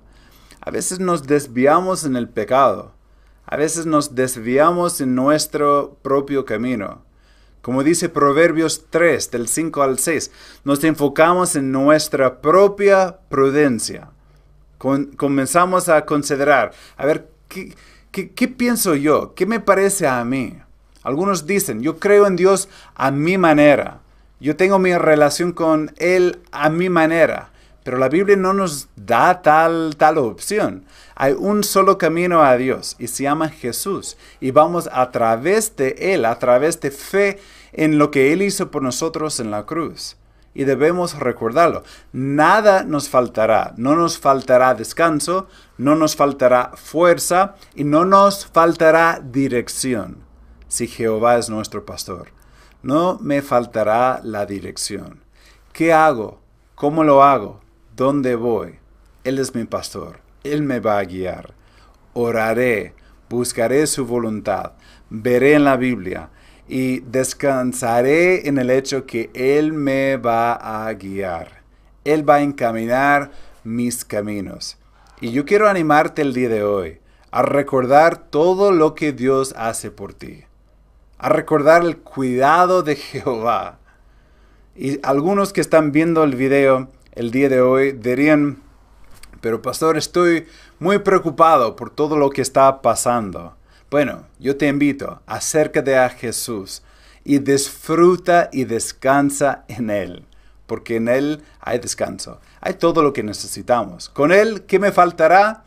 A 0.60 0.70
veces 0.70 1.00
nos 1.00 1.26
desviamos 1.26 2.04
en 2.04 2.16
el 2.16 2.28
pecado, 2.28 2.94
a 3.44 3.56
veces 3.56 3.86
nos 3.86 4.14
desviamos 4.14 5.00
en 5.00 5.14
nuestro 5.14 5.98
propio 6.00 6.44
camino. 6.44 7.02
Como 7.64 7.82
dice 7.82 8.10
Proverbios 8.10 8.84
3, 8.90 9.30
del 9.30 9.48
5 9.48 9.82
al 9.82 9.98
6, 9.98 10.30
nos 10.64 10.84
enfocamos 10.84 11.56
en 11.56 11.72
nuestra 11.72 12.42
propia 12.42 13.16
prudencia. 13.30 14.10
comenzamos 14.76 15.88
a 15.88 16.04
considerar, 16.04 16.72
a 16.98 17.06
ver, 17.06 17.26
¿qué, 17.48 17.74
¿Qué, 18.12 18.48
pienso 18.48 18.94
yo? 18.94 19.34
¿Qué 19.34 19.46
me 19.46 19.60
parece 19.60 20.06
a 20.06 20.22
mí? 20.26 20.58
Algunos 21.02 21.46
dicen, 21.46 21.80
yo 21.80 21.98
creo 21.98 22.26
en 22.26 22.36
Dios 22.36 22.68
a 22.94 23.10
mi 23.10 23.38
manera. 23.38 24.02
Yo 24.40 24.56
tengo 24.56 24.78
mi 24.78 24.94
relación 24.94 25.52
con 25.52 25.94
Él 25.96 26.40
a 26.52 26.68
mi 26.68 26.90
manera. 26.90 27.50
Pero 27.82 27.98
la 27.98 28.08
Biblia 28.08 28.36
no 28.36 28.52
nos 28.52 28.88
da 28.94 29.42
tal, 29.42 29.96
tal 29.96 30.18
opción. 30.18 30.84
Hay 31.16 31.32
un 31.32 31.64
solo 31.64 31.98
camino 31.98 32.42
a 32.42 32.56
Dios 32.56 32.94
y 32.98 33.08
se 33.08 33.24
llama 33.24 33.48
Jesús. 33.48 34.16
Y 34.40 34.52
vamos 34.52 34.88
a 34.92 35.10
través 35.10 35.74
de 35.76 35.96
Él, 35.98 36.24
a 36.24 36.38
través 36.38 36.80
de 36.80 36.90
fe 36.90 37.40
en 37.74 37.98
lo 37.98 38.10
que 38.10 38.32
Él 38.32 38.40
hizo 38.42 38.70
por 38.70 38.82
nosotros 38.82 39.38
en 39.40 39.50
la 39.50 39.66
cruz. 39.66 40.16
Y 40.54 40.64
debemos 40.64 41.18
recordarlo. 41.18 41.82
Nada 42.12 42.84
nos 42.84 43.08
faltará. 43.08 43.74
No 43.76 43.96
nos 43.96 44.18
faltará 44.18 44.74
descanso, 44.74 45.48
no 45.76 45.96
nos 45.96 46.14
faltará 46.14 46.70
fuerza 46.74 47.56
y 47.74 47.84
no 47.84 48.04
nos 48.04 48.46
faltará 48.46 49.20
dirección 49.22 50.24
si 50.68 50.86
Jehová 50.86 51.38
es 51.38 51.50
nuestro 51.50 51.84
pastor. 51.84 52.28
No 52.82 53.18
me 53.20 53.42
faltará 53.42 54.20
la 54.22 54.46
dirección. 54.46 55.20
¿Qué 55.72 55.92
hago? 55.92 56.40
¿Cómo 56.74 57.04
lo 57.04 57.22
hago? 57.22 57.60
¿Dónde 57.96 58.34
voy? 58.34 58.78
Él 59.22 59.38
es 59.38 59.54
mi 59.54 59.64
pastor. 59.64 60.18
Él 60.42 60.62
me 60.62 60.80
va 60.80 60.98
a 60.98 61.04
guiar. 61.04 61.54
Oraré, 62.12 62.94
buscaré 63.28 63.86
su 63.86 64.04
voluntad, 64.04 64.72
veré 65.10 65.54
en 65.54 65.64
la 65.64 65.76
Biblia 65.76 66.30
y 66.68 67.00
descansaré 67.00 68.48
en 68.48 68.58
el 68.58 68.70
hecho 68.70 69.06
que 69.06 69.30
Él 69.34 69.72
me 69.72 70.16
va 70.16 70.54
a 70.86 70.92
guiar. 70.94 71.62
Él 72.04 72.28
va 72.28 72.36
a 72.36 72.42
encaminar 72.42 73.30
mis 73.64 74.04
caminos. 74.04 74.78
Y 75.20 75.32
yo 75.32 75.44
quiero 75.44 75.68
animarte 75.68 76.22
el 76.22 76.34
día 76.34 76.48
de 76.48 76.62
hoy 76.62 77.00
a 77.30 77.42
recordar 77.42 78.18
todo 78.18 78.72
lo 78.72 78.94
que 78.94 79.12
Dios 79.12 79.54
hace 79.56 79.90
por 79.90 80.14
ti, 80.14 80.44
a 81.18 81.28
recordar 81.28 81.82
el 81.82 81.98
cuidado 81.98 82.82
de 82.82 82.96
Jehová. 82.96 83.78
Y 84.76 84.98
algunos 85.06 85.52
que 85.52 85.60
están 85.60 85.92
viendo 85.92 86.24
el 86.24 86.34
video 86.34 86.88
el 87.12 87.30
día 87.30 87.48
de 87.48 87.60
hoy 87.60 87.92
dirían, 87.92 88.58
pero 89.40 89.62
pastor, 89.62 89.96
estoy 89.96 90.46
muy 90.78 90.98
preocupado 90.98 91.76
por 91.76 91.90
todo 91.90 92.16
lo 92.16 92.30
que 92.30 92.42
está 92.42 92.82
pasando. 92.82 93.56
Bueno, 93.94 94.24
yo 94.40 94.56
te 94.56 94.66
invito, 94.66 95.22
acércate 95.24 95.96
a 95.96 96.08
Jesús 96.08 96.82
y 97.22 97.38
disfruta 97.38 98.50
y 98.52 98.64
descansa 98.64 99.62
en 99.68 99.88
Él, 99.88 100.24
porque 100.66 100.96
en 100.96 101.06
Él 101.06 101.44
hay 101.60 101.78
descanso, 101.78 102.40
hay 102.60 102.74
todo 102.74 103.04
lo 103.04 103.12
que 103.12 103.22
necesitamos. 103.22 104.08
Con 104.08 104.32
Él, 104.32 104.62
¿qué 104.62 104.80
me 104.80 104.90
faltará? 104.90 105.62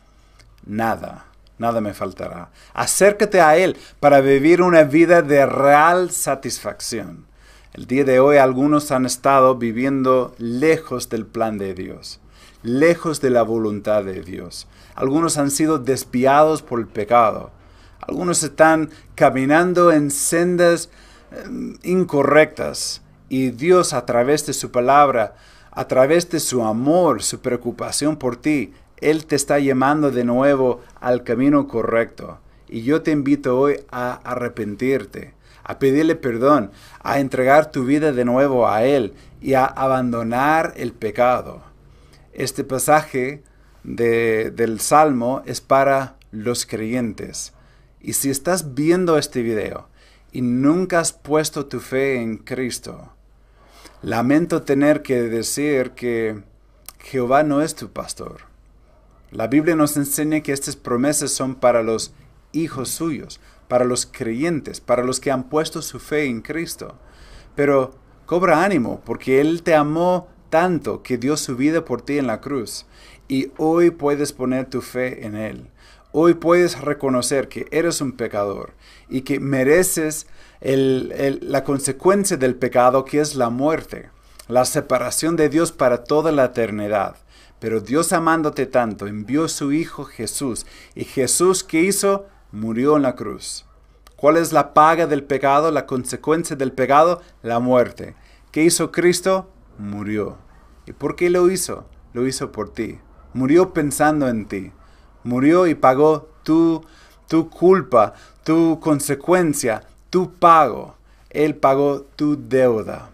Nada, 0.66 1.24
nada 1.56 1.80
me 1.80 1.94
faltará. 1.94 2.50
Acércate 2.74 3.40
a 3.40 3.56
Él 3.56 3.78
para 3.98 4.20
vivir 4.20 4.60
una 4.60 4.82
vida 4.82 5.22
de 5.22 5.46
real 5.46 6.10
satisfacción. 6.10 7.24
El 7.72 7.86
día 7.86 8.04
de 8.04 8.20
hoy 8.20 8.36
algunos 8.36 8.90
han 8.90 9.06
estado 9.06 9.54
viviendo 9.54 10.34
lejos 10.36 11.08
del 11.08 11.24
plan 11.24 11.56
de 11.56 11.72
Dios, 11.72 12.20
lejos 12.62 13.22
de 13.22 13.30
la 13.30 13.40
voluntad 13.40 14.04
de 14.04 14.20
Dios. 14.20 14.66
Algunos 14.96 15.38
han 15.38 15.50
sido 15.50 15.78
desviados 15.78 16.60
por 16.60 16.78
el 16.78 16.88
pecado. 16.88 17.56
Algunos 18.08 18.42
están 18.42 18.90
caminando 19.14 19.92
en 19.92 20.10
sendas 20.10 20.90
em, 21.30 21.76
incorrectas 21.82 23.02
y 23.28 23.50
Dios 23.50 23.92
a 23.92 24.06
través 24.06 24.46
de 24.46 24.54
su 24.54 24.70
palabra, 24.72 25.36
a 25.70 25.86
través 25.86 26.28
de 26.30 26.40
su 26.40 26.64
amor, 26.64 27.22
su 27.22 27.40
preocupación 27.40 28.16
por 28.16 28.36
ti, 28.36 28.72
Él 29.00 29.26
te 29.26 29.36
está 29.36 29.58
llamando 29.58 30.10
de 30.10 30.24
nuevo 30.24 30.80
al 31.00 31.22
camino 31.22 31.68
correcto. 31.68 32.38
Y 32.66 32.82
yo 32.82 33.02
te 33.02 33.12
invito 33.12 33.58
hoy 33.58 33.80
a 33.90 34.14
arrepentirte 34.24 35.38
a 35.68 35.78
pedirle 35.78 36.16
perdón, 36.16 36.72
a 37.02 37.20
entregar 37.20 37.70
tu 37.70 37.84
vida 37.84 38.12
de 38.12 38.24
nuevo 38.24 38.66
a 38.66 38.84
Él 38.84 39.12
y 39.42 39.52
a 39.52 39.66
abandonar 39.66 40.72
el 40.76 40.92
pecado. 40.92 41.62
Este 42.32 42.64
pasaje 42.64 43.42
del 43.84 44.80
Salmo 44.80 45.42
es 45.44 45.60
para 45.60 46.16
los 46.32 46.64
creyentes. 46.64 47.52
Y 48.08 48.14
si 48.14 48.30
estás 48.30 48.74
viendo 48.74 49.18
este 49.18 49.42
video 49.42 49.86
y 50.32 50.40
nunca 50.40 50.98
has 50.98 51.12
puesto 51.12 51.66
tu 51.66 51.78
fe 51.78 52.22
en 52.22 52.38
Cristo, 52.38 53.12
lamento 54.00 54.62
tener 54.62 55.02
que 55.02 55.24
decir 55.24 55.90
que 55.90 56.42
Jehová 57.00 57.42
no 57.42 57.60
es 57.60 57.74
tu 57.74 57.90
pastor. 57.90 58.44
La 59.30 59.46
Biblia 59.46 59.76
nos 59.76 59.98
enseña 59.98 60.40
que 60.40 60.54
estas 60.54 60.74
promesas 60.74 61.32
son 61.32 61.54
para 61.54 61.82
los 61.82 62.14
hijos 62.52 62.88
suyos, 62.88 63.40
para 63.68 63.84
los 63.84 64.06
creyentes, 64.06 64.80
para 64.80 65.04
los 65.04 65.20
que 65.20 65.30
han 65.30 65.50
puesto 65.50 65.82
su 65.82 66.00
fe 66.00 66.24
en 66.24 66.40
Cristo. 66.40 66.94
Pero 67.54 67.94
cobra 68.24 68.64
ánimo, 68.64 69.02
porque 69.04 69.38
Él 69.42 69.62
te 69.62 69.74
amó 69.74 70.28
tanto 70.48 71.02
que 71.02 71.18
dio 71.18 71.36
su 71.36 71.56
vida 71.56 71.84
por 71.84 72.00
ti 72.00 72.16
en 72.16 72.26
la 72.26 72.40
cruz. 72.40 72.86
Y 73.28 73.52
hoy 73.58 73.90
puedes 73.90 74.32
poner 74.32 74.70
tu 74.70 74.80
fe 74.80 75.26
en 75.26 75.36
Él. 75.36 75.68
Hoy 76.10 76.34
puedes 76.34 76.80
reconocer 76.80 77.48
que 77.48 77.66
eres 77.70 78.00
un 78.00 78.12
pecador 78.12 78.72
y 79.10 79.22
que 79.22 79.40
mereces 79.40 80.26
la 80.60 81.64
consecuencia 81.64 82.38
del 82.38 82.56
pecado 82.56 83.04
que 83.04 83.20
es 83.20 83.34
la 83.34 83.50
muerte, 83.50 84.08
la 84.48 84.64
separación 84.64 85.36
de 85.36 85.50
Dios 85.50 85.70
para 85.70 86.04
toda 86.04 86.32
la 86.32 86.46
eternidad. 86.46 87.16
Pero 87.58 87.80
Dios 87.80 88.12
amándote 88.14 88.64
tanto 88.64 89.06
envió 89.06 89.44
a 89.44 89.48
su 89.48 89.72
Hijo 89.72 90.04
Jesús. 90.04 90.64
¿Y 90.94 91.04
Jesús 91.04 91.62
qué 91.62 91.82
hizo? 91.82 92.26
murió 92.52 92.96
en 92.96 93.02
la 93.02 93.14
cruz. 93.14 93.66
¿Cuál 94.16 94.38
es 94.38 94.52
la 94.52 94.72
paga 94.72 95.06
del 95.06 95.24
pecado, 95.24 95.70
la 95.70 95.84
consecuencia 95.84 96.56
del 96.56 96.72
pecado? 96.72 97.20
La 97.42 97.58
muerte. 97.58 98.14
¿Qué 98.50 98.64
hizo 98.64 98.90
Cristo? 98.92 99.50
Murió. 99.76 100.38
¿Y 100.86 100.92
por 100.92 101.16
qué 101.16 101.28
lo 101.28 101.50
hizo? 101.50 101.86
Lo 102.14 102.26
hizo 102.26 102.50
por 102.50 102.72
ti. 102.72 102.98
Murió 103.34 103.74
pensando 103.74 104.28
en 104.28 104.46
ti. 104.46 104.72
Murió 105.28 105.66
y 105.66 105.74
pagó 105.74 106.30
tu, 106.42 106.82
tu 107.28 107.50
culpa, 107.50 108.14
tu 108.44 108.80
consecuencia, 108.80 109.82
tu 110.08 110.32
pago. 110.32 110.94
Él 111.28 111.54
pagó 111.54 112.06
tu 112.16 112.48
deuda. 112.48 113.10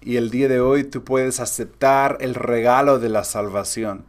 Y 0.00 0.16
el 0.16 0.30
día 0.30 0.46
de 0.46 0.60
hoy 0.60 0.84
tú 0.84 1.02
puedes 1.02 1.40
aceptar 1.40 2.18
el 2.20 2.36
regalo 2.36 3.00
de 3.00 3.08
la 3.08 3.24
salvación, 3.24 4.04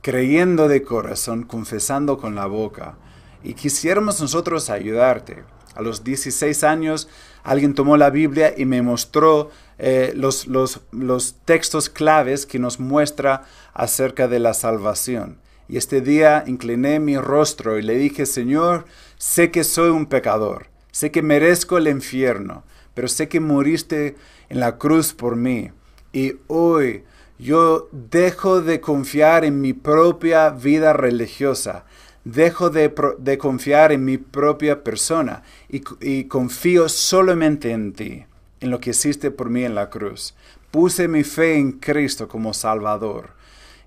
creyendo 0.00 0.66
de 0.66 0.82
corazón, 0.82 1.42
confesando 1.42 2.16
con 2.16 2.34
la 2.34 2.46
boca 2.46 2.94
y 3.42 3.52
quisiéramos 3.52 4.18
nosotros 4.22 4.70
ayudarte. 4.70 5.44
A 5.74 5.82
los 5.82 6.04
16 6.04 6.64
años 6.64 7.10
alguien 7.42 7.74
tomó 7.74 7.98
la 7.98 8.08
Biblia 8.08 8.54
y 8.56 8.64
me 8.64 8.80
mostró 8.80 9.50
eh, 9.76 10.14
los, 10.16 10.46
los, 10.46 10.80
los 10.90 11.34
textos 11.44 11.90
claves 11.90 12.46
que 12.46 12.58
nos 12.58 12.80
muestra 12.80 13.42
acerca 13.74 14.26
de 14.26 14.38
la 14.38 14.54
salvación. 14.54 15.43
Y 15.68 15.76
este 15.76 16.00
día 16.00 16.44
incliné 16.46 17.00
mi 17.00 17.16
rostro 17.16 17.78
y 17.78 17.82
le 17.82 17.96
dije, 17.96 18.26
Señor, 18.26 18.84
sé 19.16 19.50
que 19.50 19.64
soy 19.64 19.90
un 19.90 20.06
pecador, 20.06 20.66
sé 20.90 21.10
que 21.10 21.22
merezco 21.22 21.78
el 21.78 21.88
infierno, 21.88 22.64
pero 22.94 23.08
sé 23.08 23.28
que 23.28 23.40
moriste 23.40 24.16
en 24.48 24.60
la 24.60 24.78
cruz 24.78 25.12
por 25.12 25.36
mí. 25.36 25.70
Y 26.12 26.34
hoy 26.46 27.04
yo 27.38 27.88
dejo 27.92 28.60
de 28.60 28.80
confiar 28.80 29.44
en 29.44 29.60
mi 29.60 29.72
propia 29.72 30.50
vida 30.50 30.92
religiosa 30.92 31.84
dejo 32.24 32.70
de, 32.70 33.38
confiar 33.38 33.92
en 33.92 34.04
mi 34.04 34.18
propia 34.18 34.82
persona 34.82 35.42
y, 35.68 36.24
confío 36.24 36.88
solamente 36.88 37.70
en 37.70 37.92
ti, 37.92 38.24
en 38.60 38.70
lo 38.70 38.80
que 38.80 38.90
hiciste 38.90 39.30
por 39.30 39.50
mí 39.50 39.64
en 39.64 39.74
la 39.74 39.90
cruz. 39.90 40.34
Puse 40.70 41.06
mi 41.06 41.22
fe 41.22 41.56
en 41.56 41.72
Cristo 41.72 42.26
como 42.26 42.52
Salvador. 42.54 43.30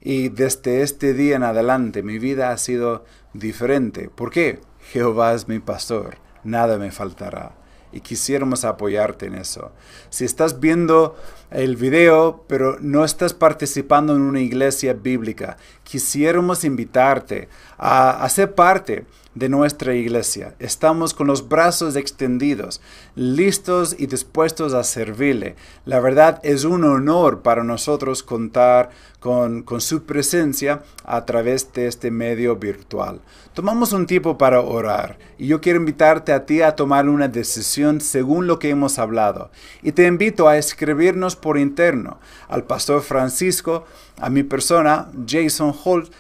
Y 0.09 0.29
desde 0.29 0.83
este 0.83 1.13
día 1.13 1.35
en 1.35 1.43
adelante 1.43 2.01
mi 2.01 2.17
vida 2.17 2.51
ha 2.51 2.57
sido 2.57 3.03
diferente. 3.33 4.07
¿Por 4.07 4.31
qué? 4.31 4.61
Jehová 4.93 5.33
es 5.33 5.49
mi 5.49 5.59
pastor, 5.59 6.15
nada 6.45 6.77
me 6.77 6.91
faltará 6.91 7.51
y 7.91 7.99
quisiéramos 7.99 8.63
apoyarte 8.63 9.25
en 9.25 9.35
eso. 9.35 9.71
Si 10.09 10.23
estás 10.23 10.61
viendo 10.61 11.17
el 11.51 11.75
video, 11.75 12.45
pero 12.47 12.77
no 12.79 13.03
estás 13.03 13.33
participando 13.33 14.15
en 14.15 14.21
una 14.21 14.39
iglesia 14.39 14.93
bíblica, 14.93 15.57
quisiéramos 15.87 16.65
invitarte 16.65 17.47
a, 17.77 18.27
ser 18.29 18.55
parte 18.55 19.05
de 19.35 19.49
nuestra 19.49 19.93
iglesia. 19.93 20.55
Estamos 20.59 21.13
con 21.13 21.27
los 21.27 21.47
brazos 21.47 21.95
extendidos, 21.95 22.81
listos 23.15 23.95
y 23.97 24.07
dispuestos 24.07 24.73
a 24.73 24.83
servirle. 24.83 25.55
La 25.85 25.99
verdad 25.99 26.39
es 26.43 26.65
un 26.65 26.83
honor 26.83 27.41
para 27.41 27.63
nosotros 27.63 28.23
contar 28.23 28.89
con, 29.19 29.61
con, 29.61 29.79
su 29.79 30.03
presencia 30.03 30.81
a 31.05 31.23
través 31.25 31.71
de 31.71 31.87
este 31.87 32.09
medio 32.11 32.55
virtual. 32.55 33.21
Tomamos 33.53 33.93
un 33.93 34.07
tiempo 34.07 34.37
para 34.37 34.61
orar 34.61 35.17
y 35.37 35.47
yo 35.47 35.61
quiero 35.61 35.79
invitarte 35.79 36.33
a 36.33 36.45
ti 36.45 36.61
a 36.61 36.75
tomar 36.75 37.07
una 37.07 37.27
decisión 37.27 38.01
según 38.01 38.47
lo 38.47 38.59
que 38.59 38.69
hemos 38.69 38.99
hablado. 38.99 39.51
Y 39.83 39.91
te 39.91 40.07
invito 40.07 40.47
a 40.47 40.57
escribirnos 40.57 41.35
por 41.35 41.57
interno 41.57 42.19
al 42.49 42.63
pastor 42.63 43.01
Francisco, 43.01 43.85
a 44.19 44.29
mi 44.31 44.41
persona, 44.41 45.09
Jason 45.27 45.73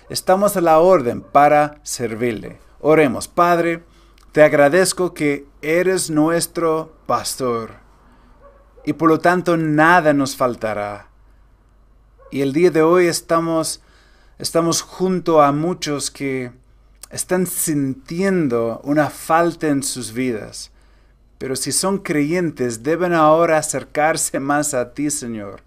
Estamos 0.09 0.55
a 0.55 0.61
la 0.61 0.79
orden 0.79 1.21
para 1.21 1.79
servirle. 1.83 2.59
Oremos, 2.79 3.27
Padre, 3.27 3.83
te 4.31 4.43
agradezco 4.43 5.13
que 5.13 5.45
eres 5.61 6.09
nuestro 6.09 6.93
pastor 7.05 7.75
y 8.85 8.93
por 8.93 9.09
lo 9.09 9.19
tanto 9.19 9.57
nada 9.57 10.13
nos 10.13 10.35
faltará. 10.35 11.09
Y 12.31 12.41
el 12.41 12.53
día 12.53 12.71
de 12.71 12.81
hoy 12.81 13.07
estamos, 13.07 13.81
estamos 14.37 14.81
junto 14.81 15.41
a 15.41 15.51
muchos 15.51 16.11
que 16.11 16.51
están 17.09 17.47
sintiendo 17.47 18.79
una 18.83 19.09
falta 19.09 19.67
en 19.67 19.83
sus 19.83 20.13
vidas. 20.13 20.71
Pero 21.37 21.55
si 21.55 21.71
son 21.71 21.99
creyentes, 21.99 22.83
deben 22.83 23.13
ahora 23.13 23.57
acercarse 23.57 24.39
más 24.39 24.73
a 24.73 24.93
ti, 24.93 25.09
Señor, 25.09 25.61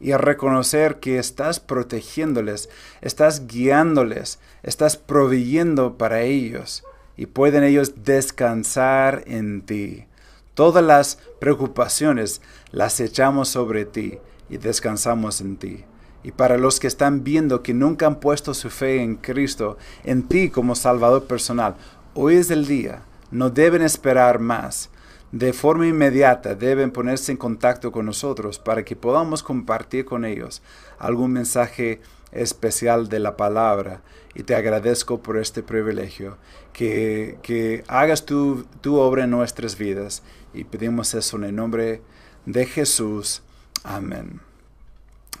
y 0.00 0.12
a 0.12 0.18
reconocer 0.18 0.98
que 0.98 1.18
estás 1.18 1.60
protegiéndoles, 1.60 2.70
estás 3.02 3.46
guiándoles, 3.46 4.40
estás 4.62 4.96
proveyendo 4.96 5.98
para 5.98 6.22
ellos, 6.22 6.82
y 7.16 7.26
pueden 7.26 7.64
ellos 7.64 8.02
descansar 8.02 9.22
en 9.26 9.60
ti. 9.62 10.06
Todas 10.54 10.82
las 10.82 11.18
preocupaciones 11.38 12.40
las 12.72 12.98
echamos 12.98 13.50
sobre 13.50 13.84
ti 13.84 14.18
y 14.48 14.56
descansamos 14.56 15.42
en 15.42 15.56
ti. 15.58 15.84
Y 16.22 16.32
para 16.32 16.58
los 16.58 16.80
que 16.80 16.86
están 16.86 17.22
viendo 17.22 17.62
que 17.62 17.74
nunca 17.74 18.06
han 18.06 18.20
puesto 18.20 18.54
su 18.54 18.70
fe 18.70 19.02
en 19.02 19.16
Cristo, 19.16 19.78
en 20.04 20.22
ti 20.24 20.50
como 20.50 20.74
Salvador 20.74 21.24
personal, 21.24 21.76
hoy 22.14 22.36
es 22.36 22.50
el 22.50 22.66
día. 22.66 23.02
No 23.30 23.50
deben 23.50 23.82
esperar 23.82 24.38
más. 24.38 24.90
De 25.32 25.52
forma 25.52 25.86
inmediata 25.86 26.54
deben 26.56 26.90
ponerse 26.90 27.30
en 27.30 27.38
contacto 27.38 27.92
con 27.92 28.06
nosotros 28.06 28.58
para 28.58 28.84
que 28.84 28.96
podamos 28.96 29.42
compartir 29.42 30.04
con 30.04 30.24
ellos 30.24 30.60
algún 30.98 31.32
mensaje 31.32 32.00
especial 32.32 33.08
de 33.08 33.20
la 33.20 33.36
palabra. 33.36 34.02
Y 34.34 34.42
te 34.42 34.54
agradezco 34.54 35.22
por 35.22 35.36
este 35.36 35.62
privilegio. 35.62 36.36
Que, 36.72 37.38
que 37.42 37.84
hagas 37.88 38.26
tu, 38.26 38.64
tu 38.80 38.96
obra 38.96 39.24
en 39.24 39.30
nuestras 39.30 39.78
vidas. 39.78 40.22
Y 40.52 40.64
pedimos 40.64 41.14
eso 41.14 41.36
en 41.36 41.44
el 41.44 41.54
nombre 41.54 42.02
de 42.46 42.66
Jesús. 42.66 43.42
Amén. 43.84 44.40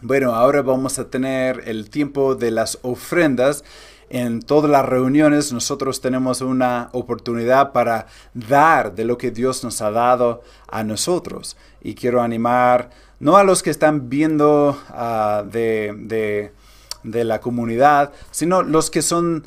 Bueno, 0.02 0.34
ahora 0.34 0.62
vamos 0.62 0.98
a 0.98 1.10
tener 1.10 1.62
el 1.66 1.90
tiempo 1.90 2.34
de 2.34 2.50
las 2.50 2.78
ofrendas. 2.82 3.64
En 4.10 4.42
todas 4.42 4.68
las 4.68 4.84
reuniones 4.84 5.52
nosotros 5.52 6.00
tenemos 6.00 6.40
una 6.40 6.88
oportunidad 6.92 7.70
para 7.70 8.06
dar 8.34 8.92
de 8.96 9.04
lo 9.04 9.16
que 9.16 9.30
Dios 9.30 9.62
nos 9.62 9.80
ha 9.82 9.92
dado 9.92 10.42
a 10.68 10.82
nosotros. 10.82 11.56
Y 11.80 11.94
quiero 11.94 12.20
animar 12.20 12.90
no 13.20 13.36
a 13.36 13.44
los 13.44 13.62
que 13.62 13.70
están 13.70 14.10
viendo 14.10 14.76
uh, 14.90 15.48
de, 15.48 15.94
de, 15.96 16.52
de 17.04 17.24
la 17.24 17.40
comunidad, 17.40 18.12
sino 18.32 18.62
los 18.62 18.90
que 18.90 19.02
son 19.02 19.44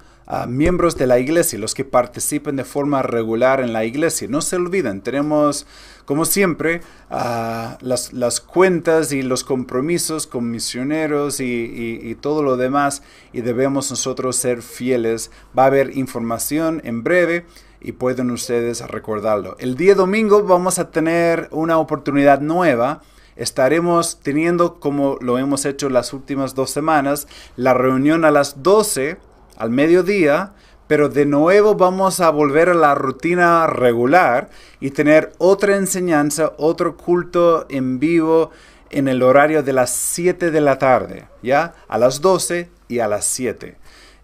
miembros 0.48 0.96
de 0.98 1.08
la 1.08 1.20
iglesia, 1.20 1.60
los 1.60 1.74
que 1.74 1.86
participen 1.86 2.56
de 2.56 2.64
forma 2.64 3.02
regular 3.02 3.60
en 3.60 3.74
la 3.74 3.86
iglesia. 3.86 4.28
No 4.30 4.42
se 4.42 4.56
olviden, 4.56 5.02
tenemos, 5.02 5.66
como 6.06 6.26
siempre, 6.26 6.82
las, 7.10 8.14
las, 8.14 8.40
cuentas 8.40 9.12
y 9.12 9.22
los 9.22 9.44
compromisos 9.44 10.28
con 10.28 10.50
misioneros 10.50 11.40
y, 11.40 12.00
y, 12.02 12.16
todo 12.16 12.44
lo 12.44 12.58
demás, 12.58 13.04
y 13.34 13.42
debemos 13.42 13.90
nosotros 13.92 14.36
ser 14.36 14.62
fieles. 14.62 15.32
Va 15.58 15.64
a 15.64 15.68
haber 15.68 15.98
información 15.98 16.82
en 16.84 17.04
breve 17.04 17.46
y 17.82 17.92
pueden 17.92 18.32
ustedes 18.32 18.82
recordarlo. 18.88 19.56
El 19.60 19.76
día 19.76 19.96
domingo 19.96 20.44
vamos 20.44 20.80
a 20.80 20.90
tener 20.90 21.50
una 21.52 21.78
oportunidad 21.78 22.40
nueva 22.40 23.02
estaremos 23.36 24.20
teniendo, 24.22 24.80
como 24.80 25.18
lo 25.20 25.38
hemos 25.40 25.66
hecho 25.66 25.90
las 25.90 26.14
últimas 26.14 26.54
dos 26.54 26.70
semanas, 26.70 27.28
la 27.56 27.74
reunión 27.74 28.26
a 28.26 28.32
las 28.32 28.62
12 28.62 29.18
al 29.58 29.70
mediodía, 29.70 30.54
pero 30.88 31.10
de 31.10 31.26
nuevo 31.26 31.76
vamos 31.76 32.20
a 32.20 32.30
volver 32.30 32.70
a 32.70 32.74
la 32.74 32.96
rutina 32.96 33.68
regular 33.68 34.50
y 34.80 34.92
tener 34.92 35.32
otra 35.38 35.76
enseñanza, 35.78 36.54
otro 36.58 36.98
culto 36.98 37.66
en 37.70 38.00
vivo 38.00 38.52
en 38.90 39.08
el 39.08 39.24
horario 39.24 39.64
de 39.64 39.74
las 39.74 39.92
7 39.92 40.52
de 40.52 40.62
la 40.62 40.78
tarde, 40.78 41.26
¿ya? 41.42 41.74
A 41.88 41.98
las 41.98 42.22
12 42.22 42.70
y 42.88 43.00
a 43.00 43.08
las 43.08 43.26
7. 43.26 43.78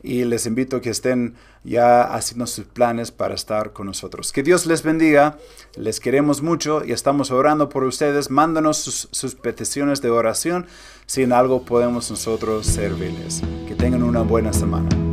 Y 0.04 0.24
les 0.26 0.46
invito 0.46 0.78
a 0.78 0.82
que 0.82 0.92
estén 0.92 1.36
ya 1.64 2.04
haciendo 2.04 2.48
sus 2.48 2.66
planes 2.66 3.12
para 3.12 3.36
estar 3.36 3.74
con 3.74 3.88
nosotros. 3.88 4.32
Que 4.32 4.44
Dios 4.44 4.66
les 4.66 4.84
bendiga, 4.84 5.38
les 5.76 6.00
queremos 6.00 6.42
mucho 6.42 6.84
y 6.86 6.94
estamos 6.94 7.32
orando 7.32 7.68
por 7.68 7.84
ustedes. 7.84 8.30
Mándanos 8.30 8.78
sus, 8.78 9.36
peticiones 9.36 10.02
de 10.02 10.10
oración 10.10 10.68
si 11.06 11.24
en 11.24 11.34
algo 11.34 11.64
podemos 11.64 12.10
nosotros 12.10 12.66
servirles. 12.66 13.42
Que 13.68 13.76
tengan 13.76 14.04
una 14.04 14.22
buena 14.22 14.54
semana. 14.54 15.09